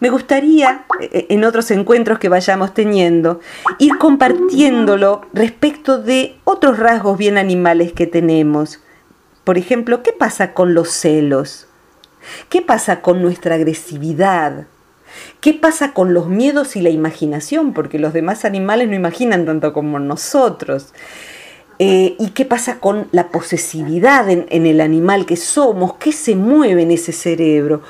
me 0.00 0.10
gustaría, 0.10 0.84
eh, 1.00 1.26
en 1.30 1.44
otros 1.44 1.70
encuentros 1.70 2.18
que 2.18 2.28
vayamos 2.28 2.74
teniendo, 2.74 3.40
ir 3.78 3.96
compartiéndolo 3.98 5.22
respecto 5.32 5.98
de 5.98 6.36
otros 6.44 6.78
rasgos 6.78 7.16
bien 7.16 7.38
animales 7.38 7.92
que 7.92 8.06
tenemos. 8.06 8.80
Por 9.44 9.58
ejemplo, 9.58 10.02
¿qué 10.02 10.12
pasa 10.12 10.52
con 10.52 10.74
los 10.74 10.90
celos? 10.90 11.66
¿Qué 12.48 12.62
pasa 12.62 13.00
con 13.00 13.22
nuestra 13.22 13.54
agresividad? 13.54 14.66
¿Qué 15.40 15.54
pasa 15.54 15.92
con 15.92 16.14
los 16.14 16.28
miedos 16.28 16.76
y 16.76 16.82
la 16.82 16.90
imaginación? 16.90 17.72
Porque 17.72 17.98
los 17.98 18.12
demás 18.12 18.44
animales 18.44 18.88
no 18.88 18.94
imaginan 18.94 19.46
tanto 19.46 19.72
como 19.72 19.98
nosotros. 19.98 20.92
Eh, 21.78 22.16
¿Y 22.18 22.30
qué 22.30 22.44
pasa 22.44 22.78
con 22.78 23.08
la 23.12 23.28
posesividad 23.28 24.30
en, 24.30 24.66
el 24.66 24.80
animal 24.80 25.26
que 25.26 25.36
somos? 25.36 25.94
¿Qué 25.94 26.12
se 26.12 26.34
mueve 26.34 26.82
en 26.82 26.90
ese 26.90 27.12
cerebro? 27.12 27.82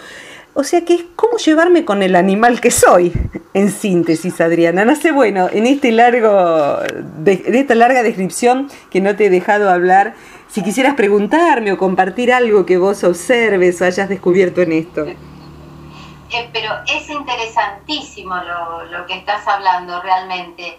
O 0.58 0.64
sea 0.64 0.86
que 0.86 0.94
es 0.94 1.04
cómo 1.16 1.36
llevarme 1.36 1.84
con 1.84 2.02
el 2.02 2.16
animal 2.16 2.62
que 2.62 2.70
soy, 2.70 3.12
en 3.52 3.70
síntesis, 3.70 4.40
Adriana. 4.40 4.86
No 4.86 4.96
sé, 4.96 5.12
bueno, 5.12 5.48
en, 5.52 5.66
este 5.66 5.92
largo, 5.92 6.78
esta 7.26 7.74
larga 7.74 8.02
descripción 8.02 8.70
que 8.90 9.02
no 9.02 9.14
te 9.16 9.26
he 9.26 9.30
dejado 9.30 9.68
hablar, 9.68 10.14
si 10.48 10.62
quisieras 10.62 10.94
preguntarme 10.94 11.72
o 11.72 11.76
compartir 11.76 12.32
algo 12.32 12.64
que 12.64 12.78
vos 12.78 13.04
observes 13.04 13.82
o 13.82 13.84
hayas 13.84 14.08
descubierto 14.08 14.62
en 14.62 14.72
esto. 14.72 15.02
Eh, 15.04 16.48
pero 16.54 16.72
es 16.86 17.06
interesantísimo 17.10 18.34
lo, 18.36 18.86
lo, 18.86 19.04
que 19.04 19.12
estás 19.12 19.46
hablando 19.46 20.00
realmente. 20.00 20.78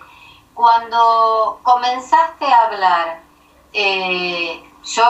Cuando 0.55 1.60
comenzaste 1.62 2.46
a 2.46 2.65
hablar, 2.65 3.19
eh, 3.74 4.60
yo 4.96 5.03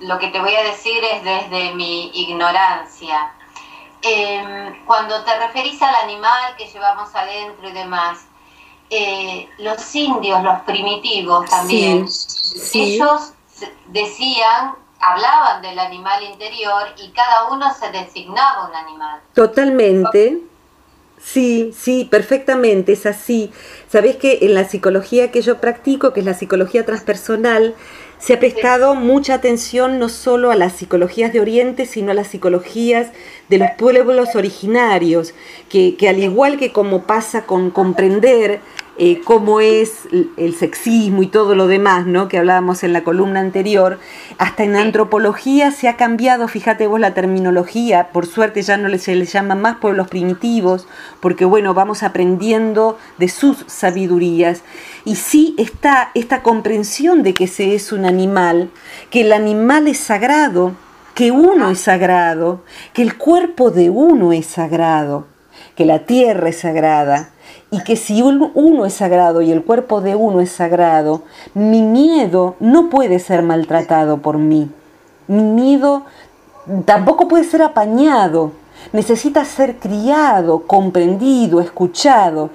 lo 0.00 0.18
que 0.18 0.28
te 0.28 0.38
voy 0.38 0.54
a 0.54 0.64
decir 0.64 1.02
es 1.02 1.24
desde 1.24 1.74
mi 1.74 2.10
ignorancia. 2.12 3.32
Em, 4.02 4.84
cuando 4.84 5.22
te 5.22 5.38
referís 5.38 5.80
al 5.80 5.94
animal 5.94 6.56
que 6.56 6.66
llevamos 6.66 7.14
adentro 7.14 7.68
y 7.68 7.72
demás, 7.72 8.26
eh, 8.90 9.48
los 9.58 9.94
indios, 9.94 10.42
los 10.42 10.60
primitivos 10.62 11.48
también, 11.48 12.06
ellos 12.74 13.32
decían, 13.86 14.74
hablaban 15.00 15.62
del 15.62 15.78
animal 15.78 16.22
interior 16.24 16.88
y 16.96 17.10
cada 17.10 17.50
uno 17.50 17.72
se 17.74 17.90
designaba 17.90 18.68
un 18.68 18.74
animal. 18.74 19.20
Totalmente. 19.34 20.40
Sí, 21.22 21.72
sí, 21.76 22.04
perfectamente, 22.10 22.92
es 22.92 23.06
así. 23.06 23.52
Sabés 23.88 24.16
que 24.16 24.40
en 24.42 24.54
la 24.54 24.64
psicología 24.64 25.30
que 25.30 25.40
yo 25.40 25.60
practico, 25.60 26.12
que 26.12 26.20
es 26.20 26.26
la 26.26 26.34
psicología 26.34 26.84
transpersonal, 26.84 27.76
se 28.22 28.34
ha 28.34 28.38
prestado 28.38 28.94
mucha 28.94 29.34
atención 29.34 29.98
no 29.98 30.08
solo 30.08 30.52
a 30.52 30.54
las 30.54 30.74
psicologías 30.74 31.32
de 31.32 31.40
Oriente, 31.40 31.86
sino 31.86 32.12
a 32.12 32.14
las 32.14 32.28
psicologías 32.28 33.08
de 33.48 33.58
los 33.58 33.70
pueblos 33.76 34.36
originarios, 34.36 35.34
que, 35.68 35.96
que 35.96 36.08
al 36.08 36.20
igual 36.20 36.56
que 36.56 36.70
como 36.70 37.02
pasa 37.02 37.46
con 37.46 37.72
comprender 37.72 38.60
eh, 38.98 39.22
cómo 39.24 39.60
es 39.60 40.06
el 40.36 40.54
sexismo 40.54 41.22
y 41.22 41.26
todo 41.26 41.54
lo 41.54 41.66
demás, 41.66 42.06
¿no? 42.06 42.28
Que 42.28 42.36
hablábamos 42.36 42.84
en 42.84 42.92
la 42.92 43.02
columna 43.02 43.40
anterior, 43.40 43.98
hasta 44.36 44.64
en 44.64 44.76
antropología 44.76 45.70
se 45.70 45.88
ha 45.88 45.96
cambiado, 45.96 46.46
fíjate 46.46 46.86
vos 46.86 47.00
la 47.00 47.14
terminología, 47.14 48.10
por 48.12 48.26
suerte 48.26 48.60
ya 48.60 48.76
no 48.76 48.94
se 48.98 49.14
les 49.14 49.32
llama 49.32 49.54
más 49.54 49.78
pueblos 49.78 50.08
primitivos, 50.08 50.86
porque 51.20 51.46
bueno, 51.46 51.72
vamos 51.72 52.02
aprendiendo 52.02 52.98
de 53.16 53.28
sus 53.28 53.64
sabidurías. 53.66 54.62
Y 55.06 55.16
sí 55.16 55.54
está 55.56 56.10
esta 56.14 56.42
comprensión 56.42 57.22
de 57.22 57.32
que 57.32 57.46
se 57.46 57.74
es 57.74 57.92
un 57.92 58.04
animal, 58.04 58.68
que 59.08 59.22
el 59.22 59.32
animal 59.32 59.88
es 59.88 59.98
sagrado, 59.98 60.74
que 61.14 61.30
uno 61.30 61.70
es 61.70 61.80
sagrado, 61.80 62.62
que 62.92 63.00
el 63.00 63.16
cuerpo 63.16 63.70
de 63.70 63.88
uno 63.88 64.34
es 64.34 64.46
sagrado, 64.46 65.26
que 65.76 65.86
la 65.86 66.00
tierra 66.00 66.50
es 66.50 66.60
sagrada 66.60 67.31
y 67.72 67.82
que 67.82 67.96
si 67.96 68.20
uno 68.20 68.84
es 68.84 68.92
sagrado 68.92 69.40
y 69.40 69.50
el 69.50 69.64
cuerpo 69.64 70.02
de 70.02 70.14
uno 70.14 70.42
es 70.42 70.52
sagrado, 70.52 71.22
mi 71.54 71.80
miedo 71.80 72.54
no 72.60 72.90
puede 72.90 73.18
ser 73.18 73.42
maltratado 73.42 74.18
por 74.18 74.36
mí. 74.36 74.70
Mi 75.26 75.42
miedo 75.42 76.02
tampoco 76.84 77.28
puede 77.28 77.44
ser 77.44 77.62
apañado, 77.62 78.52
necesita 78.92 79.46
ser 79.46 79.78
criado, 79.78 80.66
comprendido, 80.66 81.62
escuchado. 81.62 82.50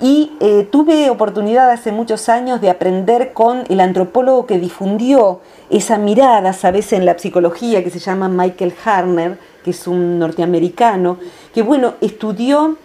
Y 0.00 0.32
eh, 0.40 0.68
tuve 0.70 1.08
oportunidad 1.08 1.70
hace 1.70 1.90
muchos 1.90 2.28
años 2.28 2.60
de 2.60 2.68
aprender 2.68 3.32
con 3.32 3.64
el 3.70 3.80
antropólogo 3.80 4.44
que 4.44 4.58
difundió 4.58 5.40
esa 5.70 5.96
mirada, 5.96 6.52
sabes, 6.52 6.92
en 6.92 7.06
la 7.06 7.18
psicología, 7.18 7.82
que 7.82 7.88
se 7.88 8.00
llama 8.00 8.28
Michael 8.28 8.74
Harner, 8.84 9.38
que 9.64 9.70
es 9.70 9.86
un 9.86 10.18
norteamericano, 10.18 11.16
que 11.54 11.62
bueno, 11.62 11.94
estudió 12.02 12.76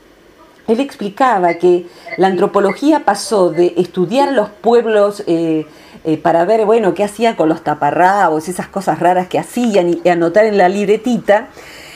él 0.68 0.80
explicaba 0.80 1.56
que 1.56 1.88
la 2.18 2.28
antropología 2.28 3.04
pasó 3.06 3.50
de 3.50 3.74
estudiar 3.78 4.32
los 4.32 4.50
pueblos 4.50 5.24
eh, 5.28 5.66
eh, 6.06 6.18
para 6.18 6.46
ver, 6.46 6.66
bueno, 6.66 6.94
qué 6.94 7.04
hacía 7.04 7.36
con 7.36 7.50
los 7.50 7.64
taparrabos, 7.64 8.48
esas 8.48 8.68
cosas 8.68 9.00
raras 9.00 9.28
que 9.28 9.40
hacían 9.40 10.00
y, 10.04 10.10
anotar 10.10 10.46
en 10.46 10.58
la 10.58 10.70
libretita, 10.70 11.48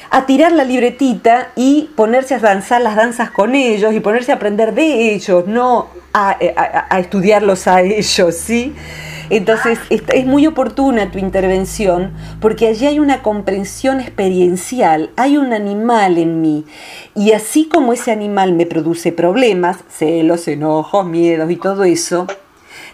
a 0.10 0.26
tirar 0.26 0.52
la 0.52 0.64
libretita 0.64 1.50
y 1.56 1.90
ponerse 1.96 2.36
a 2.36 2.40
danzar 2.40 2.82
las 2.82 2.96
danzas 2.96 3.32
con 3.32 3.56
ellos 3.56 3.94
y 3.94 4.00
ponerse 4.00 4.32
a 4.32 4.36
aprender 4.36 4.74
de 4.74 5.14
ellos, 5.14 5.48
no 5.48 5.88
a, 6.14 6.38
a 6.90 7.00
estudiarlos 7.00 7.68
a 7.68 7.82
ellos, 7.82 8.36
¿sí? 8.36 8.74
Entonces 9.30 9.80
es 9.90 10.26
muy 10.26 10.48
oportuna 10.48 11.12
tu 11.12 11.20
intervención 11.20 12.14
porque 12.40 12.68
allí 12.68 12.86
hay 12.86 13.00
una 13.00 13.22
comprensión 13.22 14.00
experiencial, 14.00 15.10
hay 15.16 15.38
un 15.38 15.54
animal 15.54 16.18
en 16.18 16.42
mí. 16.42 16.66
Y 17.16 17.34
así 17.34 17.66
como 17.66 17.94
ese 17.94 18.12
animal 18.12 18.54
me 18.54 18.66
produce 18.66 19.12
problemas, 19.12 19.78
celos, 19.90 20.48
enojos, 20.48 21.06
miedos 21.06 21.52
y 21.52 21.58
todo 21.58 21.84
eso, 21.84 22.28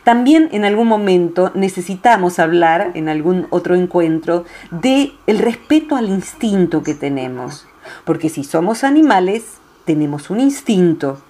también 0.04 0.50
en 0.52 0.66
algún 0.66 0.88
momento 0.88 1.52
necesitamos 1.54 2.40
hablar 2.40 2.92
en 2.94 3.08
algún 3.10 3.48
otro 3.52 3.76
encuentro 3.76 4.44
de 4.72 5.14
el 5.28 5.40
respeto 5.40 5.96
al 5.96 6.10
instinto 6.10 6.84
que 6.84 6.94
tenemos, 6.94 7.68
porque 8.04 8.30
si 8.30 8.44
somos 8.44 8.84
animales 8.84 9.44
tenemos 9.86 10.30
un 10.30 10.40
instinto 10.40 11.22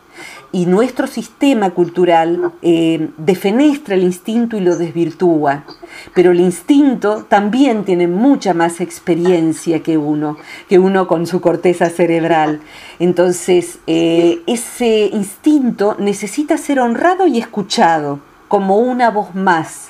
y 0.53 0.67
nuestro 0.67 1.07
sistema 1.07 1.71
cultural 1.71 2.53
eh, 2.61 3.09
defenestra 3.17 3.95
el 3.95 4.03
instinto 4.03 4.55
y 4.55 4.61
lo 4.61 4.77
desvirtúa. 4.77 5.65
Pero 6.13 6.31
el 6.31 6.39
instinto 6.39 7.25
también 7.27 7.83
tiene 7.85 8.07
mucha 8.07 8.53
más 8.53 8.79
experiencia 8.79 9.81
que 9.81 9.97
uno, 9.97 10.37
que 10.69 10.77
uno 10.77 11.07
con 11.07 11.25
su 11.25 11.41
corteza 11.41 11.89
cerebral. 11.89 12.61
Entonces, 12.99 13.79
eh, 13.87 14.43
ese 14.45 15.09
instinto 15.11 15.97
necesita 15.97 16.57
ser 16.57 16.79
honrado 16.79 17.25
y 17.25 17.39
escuchado 17.39 18.19
como 18.47 18.77
una 18.77 19.09
voz 19.09 19.33
más. 19.33 19.89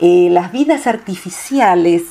Eh, 0.00 0.28
las 0.30 0.52
vidas 0.52 0.86
artificiales 0.86 2.04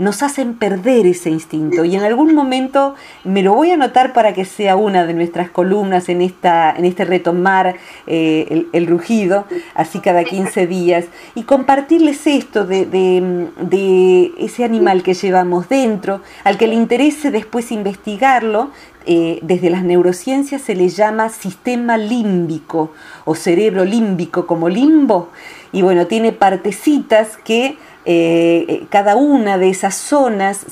nos 0.00 0.22
hacen 0.22 0.54
perder 0.54 1.06
ese 1.06 1.28
instinto. 1.28 1.84
Y 1.84 1.94
en 1.94 2.02
algún 2.02 2.34
momento 2.34 2.94
me 3.22 3.42
lo 3.42 3.52
voy 3.52 3.70
a 3.70 3.74
anotar 3.74 4.14
para 4.14 4.32
que 4.32 4.46
sea 4.46 4.74
una 4.74 5.04
de 5.04 5.12
nuestras 5.12 5.50
columnas 5.50 6.08
en, 6.08 6.22
esta, 6.22 6.74
en 6.74 6.86
este 6.86 7.04
retomar 7.04 7.76
eh, 8.06 8.66
el, 8.72 8.86
rugido, 8.86 9.44
así 9.74 10.00
cada 10.00 10.24
15 10.24 10.66
días, 10.66 11.04
y 11.34 11.42
compartirles 11.42 12.26
esto 12.26 12.64
de, 12.64 12.86
de, 12.86 14.32
ese 14.38 14.64
animal 14.64 15.02
que 15.02 15.12
llevamos 15.12 15.68
dentro, 15.68 16.22
al 16.44 16.56
que 16.56 16.66
le 16.66 16.76
interese 16.76 17.30
después 17.30 17.70
investigarlo, 17.70 18.70
eh, 19.04 19.38
desde 19.42 19.68
las 19.68 19.84
neurociencias 19.84 20.62
se 20.62 20.74
le 20.74 20.88
llama 20.88 21.28
sistema 21.28 21.96
límbico 21.98 22.92
o 23.24 23.34
cerebro 23.34 23.84
límbico 23.84 24.46
como 24.46 24.70
limbo, 24.70 25.28
y 25.72 25.82
bueno, 25.82 26.06
tiene 26.06 26.32
partecitas 26.32 27.36
que 27.36 27.76
eh, 28.06 28.64
eh, 28.68 28.86
cada 28.88 29.16
una 29.16 29.58
de 29.58 29.68
esas 29.68 29.94
zonas, 29.94 30.64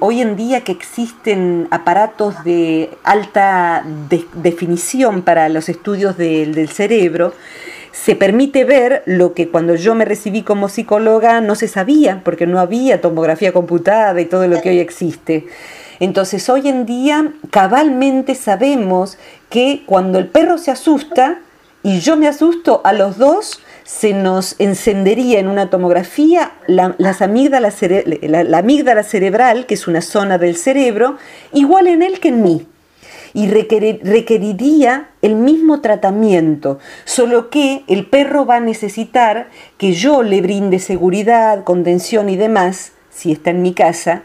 hoy 0.00 0.20
en 0.20 0.36
día 0.36 0.62
que 0.62 0.72
existen 0.72 1.66
aparatos 1.70 2.44
de 2.44 2.90
alta 3.02 3.84
definición 4.34 5.22
para 5.22 5.48
los 5.48 5.68
estudios 5.68 6.16
del 6.16 6.68
cerebro, 6.68 7.34
se 7.92 8.14
permite 8.14 8.64
ver 8.64 9.02
lo 9.06 9.32
que 9.32 9.48
cuando 9.48 9.74
yo 9.74 9.94
me 9.94 10.04
recibí 10.04 10.42
como 10.42 10.68
psicóloga 10.68 11.40
no 11.40 11.54
se 11.54 11.66
sabía, 11.66 12.20
porque 12.24 12.46
no 12.46 12.60
había 12.60 13.00
tomografía 13.00 13.52
computada 13.52 14.20
y 14.20 14.26
todo 14.26 14.46
lo 14.46 14.60
que 14.60 14.68
hoy 14.68 14.78
existe. 14.78 15.46
Entonces 15.98 16.48
hoy 16.48 16.68
en 16.68 16.84
día 16.84 17.32
cabalmente 17.50 18.34
sabemos 18.34 19.18
que 19.48 19.82
cuando 19.86 20.18
el 20.18 20.28
perro 20.28 20.58
se 20.58 20.70
asusta 20.70 21.40
y 21.82 22.00
yo 22.00 22.16
me 22.16 22.28
asusto, 22.28 22.82
a 22.84 22.92
los 22.92 23.16
dos 23.16 23.60
se 23.86 24.12
nos 24.12 24.56
encendería 24.58 25.38
en 25.38 25.46
una 25.46 25.70
tomografía 25.70 26.52
la, 26.66 26.96
las 26.98 27.20
la, 27.20 28.58
amígdala 28.58 29.02
cerebral, 29.04 29.66
que 29.66 29.74
es 29.74 29.86
una 29.86 30.02
zona 30.02 30.38
del 30.38 30.56
cerebro, 30.56 31.16
igual 31.52 31.86
en 31.86 32.02
él 32.02 32.18
que 32.18 32.28
en 32.28 32.42
mí. 32.42 32.66
Y 33.32 33.48
requeriría 33.48 35.10
el 35.22 35.36
mismo 35.36 35.82
tratamiento, 35.82 36.78
solo 37.04 37.48
que 37.48 37.84
el 37.86 38.06
perro 38.06 38.44
va 38.44 38.56
a 38.56 38.60
necesitar 38.60 39.50
que 39.76 39.92
yo 39.92 40.22
le 40.22 40.40
brinde 40.40 40.78
seguridad, 40.78 41.62
contención 41.62 42.28
y 42.28 42.36
demás, 42.36 42.92
si 43.10 43.32
está 43.32 43.50
en 43.50 43.62
mi 43.62 43.72
casa, 43.72 44.22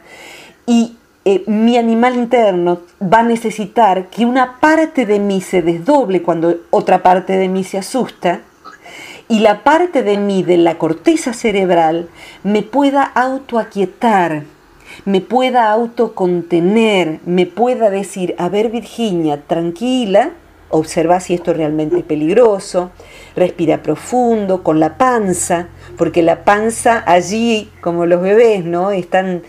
y 0.65 0.97
eh, 1.25 1.43
mi 1.45 1.77
animal 1.77 2.15
interno 2.15 2.81
va 3.01 3.19
a 3.19 3.23
necesitar 3.23 4.09
que 4.09 4.25
una 4.25 4.59
parte 4.59 5.05
de 5.05 5.19
mí 5.19 5.41
se 5.41 5.61
desdoble 5.61 6.23
cuando 6.23 6.55
otra 6.71 7.03
parte 7.03 7.37
de 7.37 7.47
mí 7.47 7.63
se 7.63 7.77
asusta 7.77 8.41
y 9.31 9.39
la 9.39 9.63
parte 9.63 10.03
de 10.03 10.17
mí, 10.17 10.43
de 10.43 10.57
la 10.57 10.77
corteza 10.77 11.31
cerebral, 11.31 12.09
me 12.43 12.63
pueda 12.63 13.01
autoaquietar, 13.01 14.43
me 15.05 15.21
pueda 15.21 15.71
autocontener, 15.71 17.21
me 17.25 17.45
pueda 17.45 17.89
decir, 17.89 18.35
a 18.37 18.49
ver 18.49 18.69
Virginia, 18.69 19.41
tranquila, 19.47 20.31
observa 20.67 21.21
si 21.21 21.33
esto 21.33 21.51
es 21.51 21.57
realmente 21.57 22.03
peligroso, 22.03 22.91
respira 23.33 23.81
profundo, 23.81 24.63
con 24.63 24.81
la 24.81 24.97
panza, 24.97 25.69
porque 25.97 26.23
la 26.23 26.43
panza 26.43 27.01
allí, 27.07 27.69
como 27.79 28.05
los 28.05 28.21
bebés, 28.21 28.65
¿no? 28.65 28.91
Están 28.91 29.43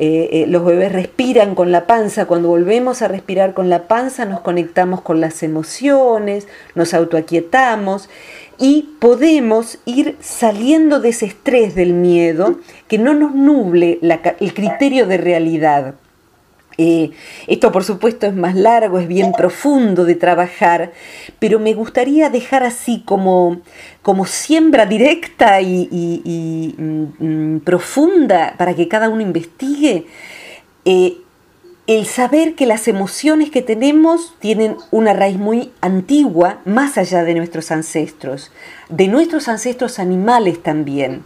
eh, 0.00 0.28
eh, 0.30 0.46
los 0.46 0.64
bebés 0.64 0.92
respiran 0.92 1.56
con 1.56 1.72
la 1.72 1.88
panza, 1.88 2.26
cuando 2.26 2.48
volvemos 2.48 3.02
a 3.02 3.08
respirar 3.08 3.52
con 3.52 3.68
la 3.68 3.88
panza 3.88 4.24
nos 4.26 4.40
conectamos 4.40 5.00
con 5.00 5.20
las 5.20 5.42
emociones, 5.42 6.46
nos 6.76 6.94
autoaquietamos 6.94 8.08
y 8.58 8.96
podemos 8.98 9.78
ir 9.84 10.16
saliendo 10.20 11.00
de 11.00 11.10
ese 11.10 11.26
estrés 11.26 11.74
del 11.74 11.92
miedo 11.92 12.58
que 12.88 12.98
no 12.98 13.14
nos 13.14 13.34
nuble 13.34 13.98
el 14.40 14.54
criterio 14.54 15.06
de 15.06 15.16
realidad. 15.16 15.94
Eh, 16.80 17.10
esto 17.48 17.72
por 17.72 17.82
supuesto 17.82 18.26
es 18.26 18.34
más 18.34 18.54
largo, 18.54 19.00
es 19.00 19.08
bien 19.08 19.32
profundo 19.32 20.04
de 20.04 20.14
trabajar, 20.14 20.92
pero 21.40 21.58
me 21.58 21.74
gustaría 21.74 22.30
dejar 22.30 22.62
así 22.62 23.02
como, 23.04 23.60
como 24.02 24.26
siembra 24.26 24.86
directa 24.86 25.60
y, 25.60 26.74
mm, 26.78 27.56
mm, 27.56 27.60
profunda 27.60 28.54
para 28.56 28.74
que 28.74 28.86
cada 28.86 29.08
uno 29.08 29.22
investigue. 29.22 30.06
Eh, 30.84 31.18
el 31.88 32.04
saber 32.04 32.54
que 32.54 32.66
las 32.66 32.86
emociones 32.86 33.50
que 33.50 33.62
tenemos 33.62 34.34
tienen 34.40 34.76
una 34.90 35.14
raíz 35.14 35.38
muy 35.38 35.72
antigua, 35.80 36.58
más 36.66 36.98
allá 36.98 37.24
de 37.24 37.32
nuestros 37.32 37.70
ancestros, 37.70 38.52
de 38.90 39.08
nuestros 39.08 39.48
ancestros 39.48 39.98
animales 39.98 40.62
también. 40.62 41.24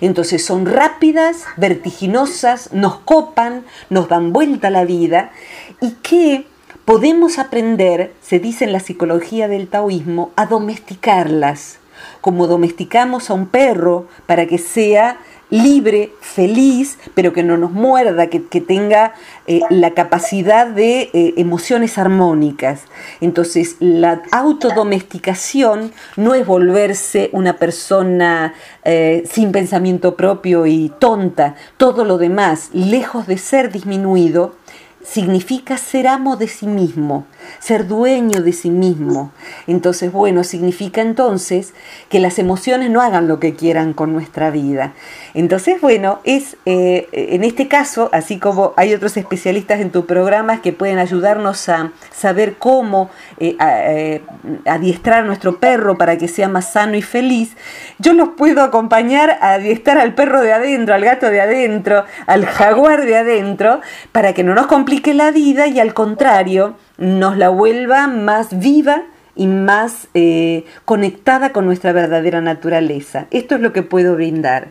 Entonces 0.00 0.44
son 0.44 0.66
rápidas, 0.66 1.42
vertiginosas, 1.56 2.72
nos 2.72 3.00
copan, 3.00 3.64
nos 3.90 4.08
dan 4.08 4.32
vuelta 4.32 4.70
la 4.70 4.84
vida 4.84 5.32
y 5.80 5.90
que 5.94 6.46
podemos 6.84 7.40
aprender, 7.40 8.14
se 8.22 8.38
dice 8.38 8.66
en 8.66 8.72
la 8.72 8.78
psicología 8.78 9.48
del 9.48 9.66
taoísmo, 9.66 10.30
a 10.36 10.46
domesticarlas, 10.46 11.80
como 12.20 12.46
domesticamos 12.46 13.30
a 13.30 13.34
un 13.34 13.48
perro 13.48 14.06
para 14.26 14.46
que 14.46 14.58
sea 14.58 15.18
libre, 15.54 16.12
feliz, 16.20 16.98
pero 17.14 17.32
que 17.32 17.44
no 17.44 17.56
nos 17.56 17.70
muerda, 17.70 18.26
que, 18.26 18.40
tenga 18.60 19.14
eh, 19.46 19.60
la 19.70 19.92
capacidad 19.92 20.66
de 20.66 21.10
eh, 21.12 21.34
emociones 21.36 21.96
armónicas. 21.96 22.82
Entonces, 23.20 23.76
la 23.78 24.22
autodomesticación 24.32 25.92
no 26.16 26.34
es 26.34 26.44
volverse 26.44 27.30
una 27.32 27.56
persona 27.56 28.54
eh, 28.84 29.22
sin 29.30 29.52
pensamiento 29.52 30.16
propio 30.16 30.66
y 30.66 30.90
tonta. 30.98 31.54
Todo 31.76 32.04
lo 32.04 32.18
demás, 32.18 32.70
lejos 32.72 33.28
de 33.28 33.38
ser 33.38 33.70
disminuido, 33.70 34.56
significa 35.04 35.76
ser 35.76 36.08
amo 36.08 36.36
de 36.36 36.48
sí 36.48 36.66
mismo, 36.66 37.26
ser 37.58 37.86
dueño 37.86 38.42
de 38.42 38.52
sí 38.52 38.70
mismo. 38.70 39.32
Entonces, 39.66 40.12
bueno, 40.12 40.44
significa 40.44 41.00
entonces 41.00 41.74
que 42.08 42.20
las 42.20 42.38
emociones 42.38 42.90
no 42.90 43.00
hagan 43.02 43.28
lo 43.28 43.40
que 43.40 43.54
quieran 43.54 43.92
con 43.92 44.12
nuestra 44.12 44.50
vida. 44.50 44.92
Entonces, 45.34 45.80
bueno, 45.80 46.20
es 46.24 46.56
eh, 46.66 47.08
en 47.12 47.44
este 47.44 47.68
caso, 47.68 48.08
así 48.12 48.38
como 48.38 48.72
hay 48.76 48.94
otros 48.94 49.16
especialistas 49.16 49.80
en 49.80 49.90
tu 49.90 50.06
programa 50.06 50.62
que 50.62 50.72
pueden 50.72 50.98
ayudarnos 50.98 51.68
a 51.68 51.92
saber 52.12 52.54
cómo 52.54 53.10
eh, 53.38 53.56
eh, 53.60 54.22
adiestrar 54.66 55.20
a 55.20 55.26
nuestro 55.26 55.58
perro 55.58 55.96
para 55.96 56.16
que 56.18 56.28
sea 56.28 56.48
más 56.48 56.72
sano 56.72 56.96
y 56.96 57.02
feliz, 57.02 57.56
yo 57.98 58.12
los 58.12 58.30
puedo 58.30 58.62
acompañar 58.62 59.38
a 59.40 59.54
adiestrar 59.54 59.98
al 59.98 60.14
perro 60.14 60.40
de 60.40 60.52
adentro, 60.52 60.94
al 60.94 61.04
gato 61.04 61.30
de 61.30 61.40
adentro, 61.40 62.04
al 62.26 62.46
jaguar 62.46 63.04
de 63.04 63.16
adentro, 63.16 63.80
para 64.12 64.32
que 64.32 64.44
no 64.44 64.54
nos 64.54 64.66
complique 64.66 65.14
la 65.14 65.30
vida 65.30 65.66
y 65.66 65.80
al 65.80 65.94
contrario, 65.94 66.76
nos 66.98 67.36
la 67.36 67.48
vuelva 67.48 68.06
más 68.06 68.58
viva 68.58 69.02
y 69.36 69.46
más 69.46 70.08
eh, 70.14 70.64
conectada 70.84 71.52
con 71.52 71.66
nuestra 71.66 71.92
verdadera 71.92 72.40
naturaleza. 72.40 73.26
Esto 73.30 73.56
es 73.56 73.60
lo 73.60 73.72
que 73.72 73.82
puedo 73.82 74.14
brindar. 74.14 74.68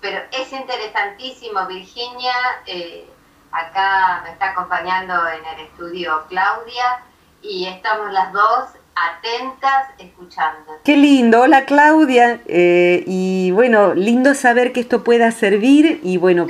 Pero 0.00 0.18
es 0.32 0.52
interesantísimo, 0.52 1.66
Virginia. 1.66 2.32
Eh, 2.66 3.06
acá 3.50 4.22
me 4.24 4.32
está 4.32 4.52
acompañando 4.52 5.14
en 5.28 5.44
el 5.44 5.66
estudio 5.66 6.24
Claudia 6.28 7.00
y 7.42 7.66
estamos 7.66 8.12
las 8.12 8.32
dos 8.32 8.70
atentas 8.94 9.88
escuchando. 9.98 10.78
Qué 10.84 10.96
lindo, 10.96 11.42
hola 11.42 11.64
Claudia. 11.64 12.40
Eh, 12.46 13.04
y 13.06 13.50
bueno, 13.50 13.94
lindo 13.94 14.34
saber 14.34 14.72
que 14.72 14.80
esto 14.80 15.04
pueda 15.04 15.30
servir 15.32 16.00
y 16.02 16.16
bueno, 16.16 16.46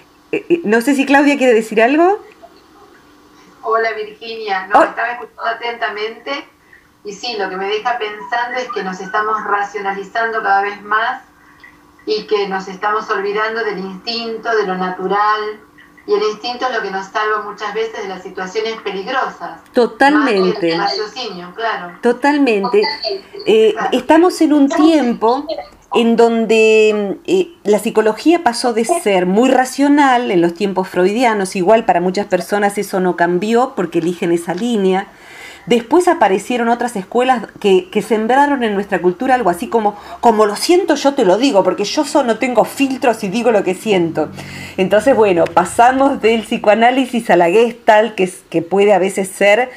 no 0.64 0.80
sé 0.80 0.94
si 0.94 1.04
Claudia 1.04 1.36
quiere 1.36 1.52
decir 1.52 1.82
algo. 1.82 2.24
Hola 3.68 3.94
Virginia, 3.94 4.68
no, 4.68 4.80
estaba 4.84 5.08
escuchando 5.08 5.44
atentamente 5.44 6.46
y 7.02 7.12
sí, 7.12 7.36
lo 7.36 7.48
que 7.48 7.56
me 7.56 7.66
deja 7.66 7.98
pensando 7.98 8.58
es 8.58 8.68
que 8.70 8.84
nos 8.84 9.00
estamos 9.00 9.42
racionalizando 9.42 10.40
cada 10.40 10.62
vez 10.62 10.80
más 10.82 11.22
y 12.06 12.28
que 12.28 12.46
nos 12.46 12.68
estamos 12.68 13.10
olvidando 13.10 13.64
del 13.64 13.80
instinto, 13.80 14.56
de 14.56 14.68
lo 14.68 14.76
natural, 14.76 15.60
y 16.06 16.14
el 16.14 16.22
instinto 16.22 16.66
es 16.66 16.76
lo 16.76 16.82
que 16.82 16.92
nos 16.92 17.06
salva 17.06 17.42
muchas 17.42 17.74
veces 17.74 18.02
de 18.02 18.08
las 18.08 18.22
situaciones 18.22 18.80
peligrosas. 18.82 19.64
Totalmente. 19.72 20.72
El 20.72 20.78
raciocinio, 20.78 21.52
claro. 21.56 21.98
Totalmente. 22.00 22.82
Eh, 23.46 23.74
estamos 23.90 24.40
en 24.42 24.52
un 24.52 24.68
tiempo 24.68 25.44
en 25.94 26.16
donde 26.16 27.18
eh, 27.26 27.48
la 27.64 27.78
psicología 27.78 28.42
pasó 28.42 28.72
de 28.72 28.84
ser 28.84 29.26
muy 29.26 29.50
racional 29.50 30.30
en 30.30 30.40
los 30.40 30.54
tiempos 30.54 30.88
freudianos, 30.88 31.56
igual 31.56 31.84
para 31.84 32.00
muchas 32.00 32.26
personas 32.26 32.76
eso 32.78 33.00
no 33.00 33.16
cambió 33.16 33.74
porque 33.76 33.98
eligen 33.98 34.32
esa 34.32 34.54
línea. 34.54 35.08
Después 35.66 36.06
aparecieron 36.06 36.68
otras 36.68 36.94
escuelas 36.94 37.42
que, 37.58 37.88
sembraron 38.06 38.62
en 38.62 38.74
nuestra 38.74 39.00
cultura 39.00 39.34
algo 39.34 39.50
así 39.50 39.66
como, 39.66 39.96
como 40.20 40.46
lo 40.46 40.54
siento, 40.54 40.94
yo 40.94 41.14
te 41.14 41.24
lo 41.24 41.38
digo, 41.38 41.64
porque 41.64 41.82
yo 41.82 42.04
solo 42.04 42.38
tengo 42.38 42.64
filtros 42.64 43.24
y 43.24 43.28
digo 43.28 43.50
lo 43.50 43.64
que 43.64 43.74
siento. 43.74 44.28
Entonces, 44.76 45.16
bueno, 45.16 45.44
pasamos 45.44 46.22
del 46.22 46.42
psicoanálisis 46.42 47.30
a 47.30 47.36
la 47.36 47.50
gestal, 47.50 48.14
que, 48.14 48.30
que 48.48 48.62
puede 48.62 48.92
a 48.92 49.00
veces 49.00 49.28
ser 49.28 49.70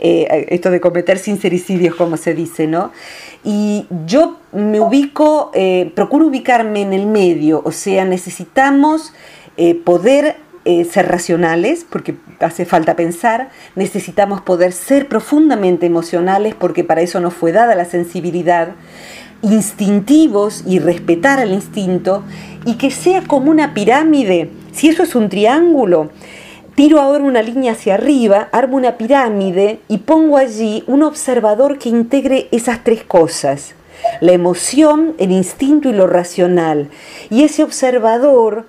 eh, 0.00 0.46
esto 0.48 0.70
de 0.70 0.80
cometer 0.80 1.18
sincericidios, 1.18 1.94
como 1.94 2.16
se 2.16 2.34
dice, 2.34 2.66
¿no? 2.66 2.90
Y 3.44 3.86
yo 4.06 4.38
me 4.52 4.80
ubico, 4.80 5.50
eh, 5.54 5.92
procuro 5.94 6.26
ubicarme 6.26 6.80
en 6.80 6.92
el 6.92 7.06
medio, 7.06 7.60
o 7.64 7.72
sea, 7.72 8.04
necesitamos 8.04 9.12
eh, 9.56 9.74
poder 9.74 10.36
ser 10.90 11.08
racionales, 11.08 11.84
porque 11.86 12.14
hace 12.40 12.64
falta 12.64 12.96
pensar, 12.96 13.50
necesitamos 13.76 14.40
poder 14.40 14.72
ser 14.72 15.08
profundamente 15.08 15.84
emocionales, 15.84 16.54
porque 16.54 16.84
para 16.84 17.02
eso 17.02 17.20
nos 17.20 17.34
fue 17.34 17.52
dada 17.52 17.74
la 17.74 17.84
sensibilidad, 17.84 18.70
instintivos 19.42 20.64
y 20.66 20.78
respetar 20.78 21.38
el 21.38 21.52
instinto, 21.52 22.24
y 22.64 22.76
que 22.76 22.90
sea 22.90 23.24
como 23.24 23.50
una 23.50 23.74
pirámide, 23.74 24.48
si 24.72 24.88
eso 24.88 25.02
es 25.02 25.14
un 25.14 25.28
triángulo, 25.28 26.10
Tiro 26.74 27.00
ahora 27.00 27.22
una 27.22 27.40
línea 27.40 27.72
hacia 27.72 27.94
arriba, 27.94 28.48
armo 28.50 28.76
una 28.76 28.98
pirámide 28.98 29.78
y 29.86 29.98
pongo 29.98 30.38
allí 30.38 30.82
un 30.88 31.04
observador 31.04 31.78
que 31.78 31.88
integre 31.88 32.48
esas 32.50 32.82
tres 32.82 33.04
cosas, 33.04 33.74
la 34.20 34.32
emoción, 34.32 35.14
el 35.18 35.30
instinto 35.30 35.88
y 35.88 35.92
lo 35.92 36.08
racional. 36.08 36.90
Y 37.30 37.44
ese 37.44 37.62
observador 37.62 38.66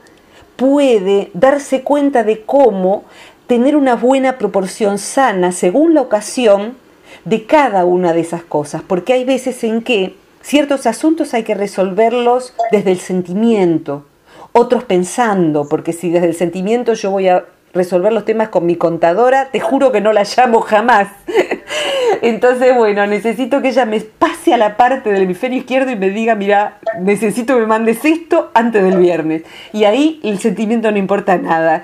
puede 0.55 1.31
darse 1.33 1.81
cuenta 1.81 2.23
de 2.23 2.43
cómo 2.43 3.05
tener 3.47 3.75
una 3.75 3.95
buena 3.95 4.37
proporción 4.37 4.99
sana 4.99 5.51
según 5.51 5.95
la 5.95 6.01
ocasión 6.01 6.77
de 7.25 7.47
cada 7.47 7.85
una 7.85 8.13
de 8.13 8.21
esas 8.21 8.43
cosas, 8.43 8.83
porque 8.85 9.13
hay 9.13 9.25
veces 9.25 9.63
en 9.63 9.81
que 9.81 10.15
ciertos 10.43 10.85
asuntos 10.85 11.33
hay 11.33 11.41
que 11.41 11.55
resolverlos 11.55 12.53
desde 12.71 12.91
el 12.91 12.99
sentimiento, 12.99 14.05
otros 14.51 14.83
pensando, 14.83 15.67
porque 15.67 15.91
si 15.91 16.11
desde 16.11 16.27
el 16.27 16.35
sentimiento 16.35 16.93
yo 16.93 17.09
voy 17.09 17.29
a 17.29 17.45
resolver 17.75 18.11
los 18.11 18.25
temas 18.25 18.49
con 18.49 18.65
mi 18.65 18.77
contadora, 18.77 19.49
te 19.51 19.59
juro 19.59 19.91
que 19.91 20.01
no 20.01 20.13
la 20.13 20.23
llamo 20.23 20.61
jamás. 20.61 21.09
Entonces, 22.21 22.75
bueno, 22.75 23.05
necesito 23.05 23.61
que 23.61 23.67
ella 23.67 23.85
me 23.85 23.99
pase 23.99 24.53
a 24.53 24.57
la 24.57 24.77
parte 24.77 25.11
del 25.11 25.23
hemisferio 25.23 25.59
izquierdo 25.59 25.91
y 25.91 25.95
me 25.95 26.09
diga, 26.09 26.33
mira, 26.35 26.79
necesito 26.99 27.53
que 27.53 27.59
me 27.59 27.67
mandes 27.67 28.03
esto 28.05 28.49
antes 28.53 28.81
del 28.83 28.97
viernes. 28.97 29.43
Y 29.73 29.83
ahí 29.83 30.19
el 30.23 30.39
sentimiento 30.39 30.89
no 30.91 30.97
importa 30.97 31.37
nada. 31.37 31.83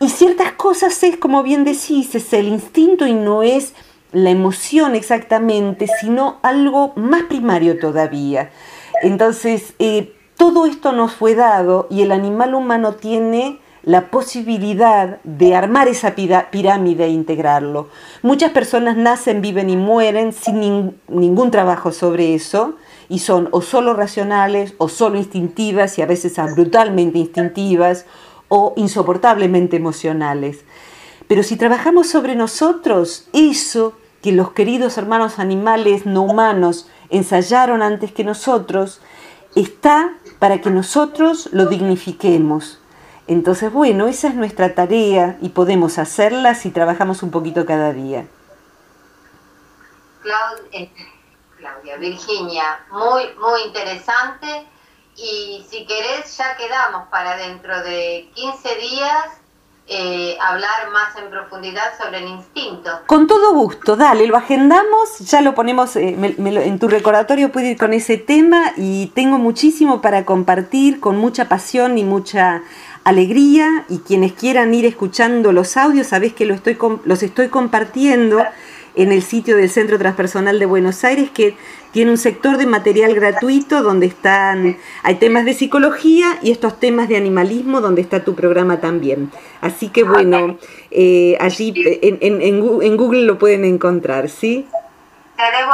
Y 0.00 0.08
ciertas 0.08 0.52
cosas 0.52 1.02
es, 1.02 1.16
como 1.16 1.42
bien 1.42 1.64
decís, 1.64 2.14
es 2.14 2.32
el 2.32 2.46
instinto 2.48 3.06
y 3.06 3.14
no 3.14 3.42
es 3.42 3.74
la 4.12 4.30
emoción 4.30 4.94
exactamente, 4.94 5.86
sino 6.00 6.38
algo 6.42 6.92
más 6.94 7.24
primario 7.24 7.78
todavía. 7.78 8.50
Entonces, 9.02 9.74
eh, 9.80 10.12
todo 10.36 10.66
esto 10.66 10.92
nos 10.92 11.14
fue 11.14 11.34
dado 11.34 11.88
y 11.90 12.02
el 12.02 12.12
animal 12.12 12.54
humano 12.54 12.94
tiene 12.94 13.58
la 13.84 14.10
posibilidad 14.10 15.22
de 15.24 15.54
armar 15.54 15.88
esa 15.88 16.14
pirámide 16.14 17.04
e 17.04 17.10
integrarlo. 17.10 17.88
Muchas 18.22 18.52
personas 18.52 18.96
nacen, 18.96 19.42
viven 19.42 19.68
y 19.68 19.76
mueren 19.76 20.32
sin 20.32 20.96
ningún 21.08 21.50
trabajo 21.50 21.92
sobre 21.92 22.34
eso 22.34 22.76
y 23.08 23.18
son 23.18 23.48
o 23.52 23.60
solo 23.60 23.92
racionales 23.92 24.74
o 24.78 24.88
solo 24.88 25.18
instintivas 25.18 25.98
y 25.98 26.02
a 26.02 26.06
veces 26.06 26.36
brutalmente 26.54 27.18
instintivas 27.18 28.06
o 28.48 28.72
insoportablemente 28.76 29.76
emocionales. 29.76 30.64
Pero 31.28 31.42
si 31.42 31.56
trabajamos 31.56 32.08
sobre 32.08 32.36
nosotros, 32.36 33.28
eso 33.32 33.94
que 34.22 34.32
los 34.32 34.52
queridos 34.52 34.96
hermanos 34.96 35.38
animales 35.38 36.06
no 36.06 36.22
humanos 36.22 36.88
ensayaron 37.10 37.82
antes 37.82 38.12
que 38.12 38.24
nosotros, 38.24 39.02
está 39.54 40.14
para 40.38 40.62
que 40.62 40.70
nosotros 40.70 41.50
lo 41.52 41.66
dignifiquemos 41.66 42.78
entonces, 43.26 43.72
bueno, 43.72 44.06
esa 44.06 44.28
es 44.28 44.34
nuestra 44.34 44.74
tarea 44.74 45.38
y 45.40 45.50
podemos 45.50 45.98
hacerla 45.98 46.54
si 46.54 46.70
trabajamos 46.70 47.22
un 47.22 47.30
poquito 47.30 47.64
cada 47.64 47.92
día. 47.92 48.26
Eh, 50.72 50.90
Claudia, 51.56 51.96
Virginia, 51.96 52.80
muy, 52.90 53.22
muy 53.40 53.62
interesante. 53.66 54.66
Y 55.16 55.64
si 55.70 55.86
querés, 55.86 56.36
ya 56.36 56.56
quedamos 56.56 57.08
para 57.08 57.36
dentro 57.36 57.82
de 57.82 58.28
15 58.34 58.74
días 58.76 59.26
eh, 59.86 60.36
hablar 60.40 60.90
más 60.92 61.14
en 61.16 61.28
profundidad 61.28 61.96
sobre 62.02 62.18
el 62.18 62.28
instinto. 62.28 62.90
Con 63.06 63.26
todo 63.26 63.52
gusto, 63.52 63.96
dale, 63.96 64.26
lo 64.26 64.36
agendamos, 64.38 65.18
ya 65.20 65.42
lo 65.42 65.54
ponemos 65.54 65.94
eh, 65.96 66.16
en 66.18 66.78
tu 66.78 66.88
recordatorio, 66.88 67.52
puedo 67.52 67.66
ir 67.66 67.76
con 67.76 67.92
ese 67.92 68.16
tema 68.16 68.72
y 68.78 69.08
tengo 69.08 69.36
muchísimo 69.36 70.00
para 70.00 70.24
compartir 70.24 71.00
con 71.00 71.18
mucha 71.18 71.50
pasión 71.50 71.98
y 71.98 72.04
mucha 72.04 72.62
alegría 73.04 73.84
y 73.88 73.98
quienes 73.98 74.32
quieran 74.32 74.74
ir 74.74 74.86
escuchando 74.86 75.52
los 75.52 75.76
audios, 75.76 76.08
sabés 76.08 76.32
que 76.32 76.46
los 76.46 77.22
estoy 77.22 77.48
compartiendo 77.48 78.42
en 78.96 79.12
el 79.12 79.22
sitio 79.22 79.56
del 79.56 79.70
Centro 79.70 79.98
Transpersonal 79.98 80.58
de 80.58 80.66
Buenos 80.66 81.04
Aires, 81.04 81.30
que 81.30 81.56
tiene 81.92 82.10
un 82.10 82.18
sector 82.18 82.56
de 82.56 82.66
material 82.66 83.14
gratuito 83.14 83.82
donde 83.82 84.06
están, 84.06 84.76
hay 85.02 85.14
temas 85.16 85.44
de 85.44 85.54
psicología 85.54 86.38
y 86.42 86.50
estos 86.50 86.78
temas 86.78 87.08
de 87.08 87.16
animalismo 87.16 87.80
donde 87.80 88.02
está 88.02 88.24
tu 88.24 88.34
programa 88.34 88.80
también. 88.80 89.30
Así 89.60 89.88
que 89.88 90.04
bueno, 90.04 90.58
eh, 90.90 91.36
allí 91.40 91.72
en, 92.02 92.96
Google 92.96 93.22
lo 93.22 93.38
pueden 93.38 93.64
encontrar, 93.64 94.28
¿sí? 94.28 94.66
Te 95.36 95.42
debo 95.42 95.72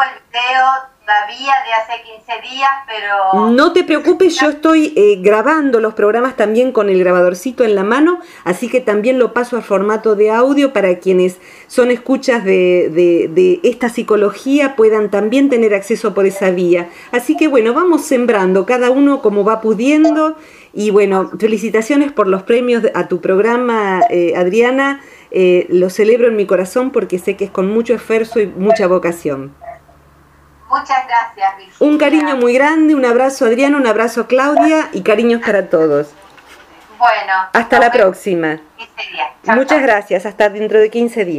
todavía 1.10 1.52
de 1.66 1.72
hace 1.72 2.02
15 2.02 2.54
días, 2.54 2.70
pero... 2.86 3.50
No 3.50 3.72
te 3.72 3.82
preocupes, 3.82 4.38
yo 4.40 4.50
estoy 4.50 4.92
eh, 4.96 5.18
grabando 5.20 5.80
los 5.80 5.94
programas 5.94 6.36
también 6.36 6.70
con 6.70 6.88
el 6.88 7.00
grabadorcito 7.00 7.64
en 7.64 7.74
la 7.74 7.82
mano, 7.82 8.20
así 8.44 8.68
que 8.68 8.80
también 8.80 9.18
lo 9.18 9.32
paso 9.32 9.56
a 9.56 9.62
formato 9.62 10.14
de 10.14 10.30
audio 10.30 10.72
para 10.72 10.98
quienes 10.98 11.38
son 11.66 11.90
escuchas 11.90 12.44
de, 12.44 12.90
de, 12.92 13.28
de 13.28 13.60
esta 13.64 13.88
psicología 13.88 14.76
puedan 14.76 15.10
también 15.10 15.48
tener 15.48 15.74
acceso 15.74 16.14
por 16.14 16.26
esa 16.26 16.50
vía. 16.50 16.88
Así 17.10 17.36
que 17.36 17.48
bueno, 17.48 17.74
vamos 17.74 18.04
sembrando, 18.04 18.64
cada 18.64 18.90
uno 18.90 19.20
como 19.20 19.44
va 19.44 19.60
pudiendo. 19.60 20.36
Y 20.72 20.90
bueno, 20.90 21.30
felicitaciones 21.38 22.12
por 22.12 22.28
los 22.28 22.44
premios 22.44 22.84
a 22.94 23.08
tu 23.08 23.20
programa, 23.20 24.02
eh, 24.08 24.34
Adriana. 24.36 25.00
Eh, 25.32 25.66
lo 25.68 25.90
celebro 25.90 26.28
en 26.28 26.36
mi 26.36 26.46
corazón 26.46 26.90
porque 26.90 27.18
sé 27.18 27.36
que 27.36 27.44
es 27.44 27.50
con 27.50 27.68
mucho 27.68 27.94
esfuerzo 27.94 28.40
y 28.40 28.46
mucha 28.46 28.86
vocación. 28.86 29.52
Muchas 30.70 31.06
gracias, 31.06 31.56
Virginia. 31.56 31.92
Un 31.92 31.98
cariño 31.98 32.36
muy 32.36 32.54
grande, 32.54 32.94
un 32.94 33.04
abrazo 33.04 33.44
Adriana, 33.44 33.76
un 33.76 33.86
abrazo 33.86 34.26
Claudia 34.28 34.88
y 34.92 35.02
cariños 35.02 35.42
para 35.44 35.68
todos. 35.68 36.14
Bueno. 36.96 37.32
Hasta 37.52 37.80
la 37.80 37.90
próxima. 37.90 38.60
Muchas 39.44 39.82
gracias, 39.82 40.26
hasta 40.26 40.48
dentro 40.48 40.78
de 40.78 40.90
15 40.90 41.24
días. 41.24 41.38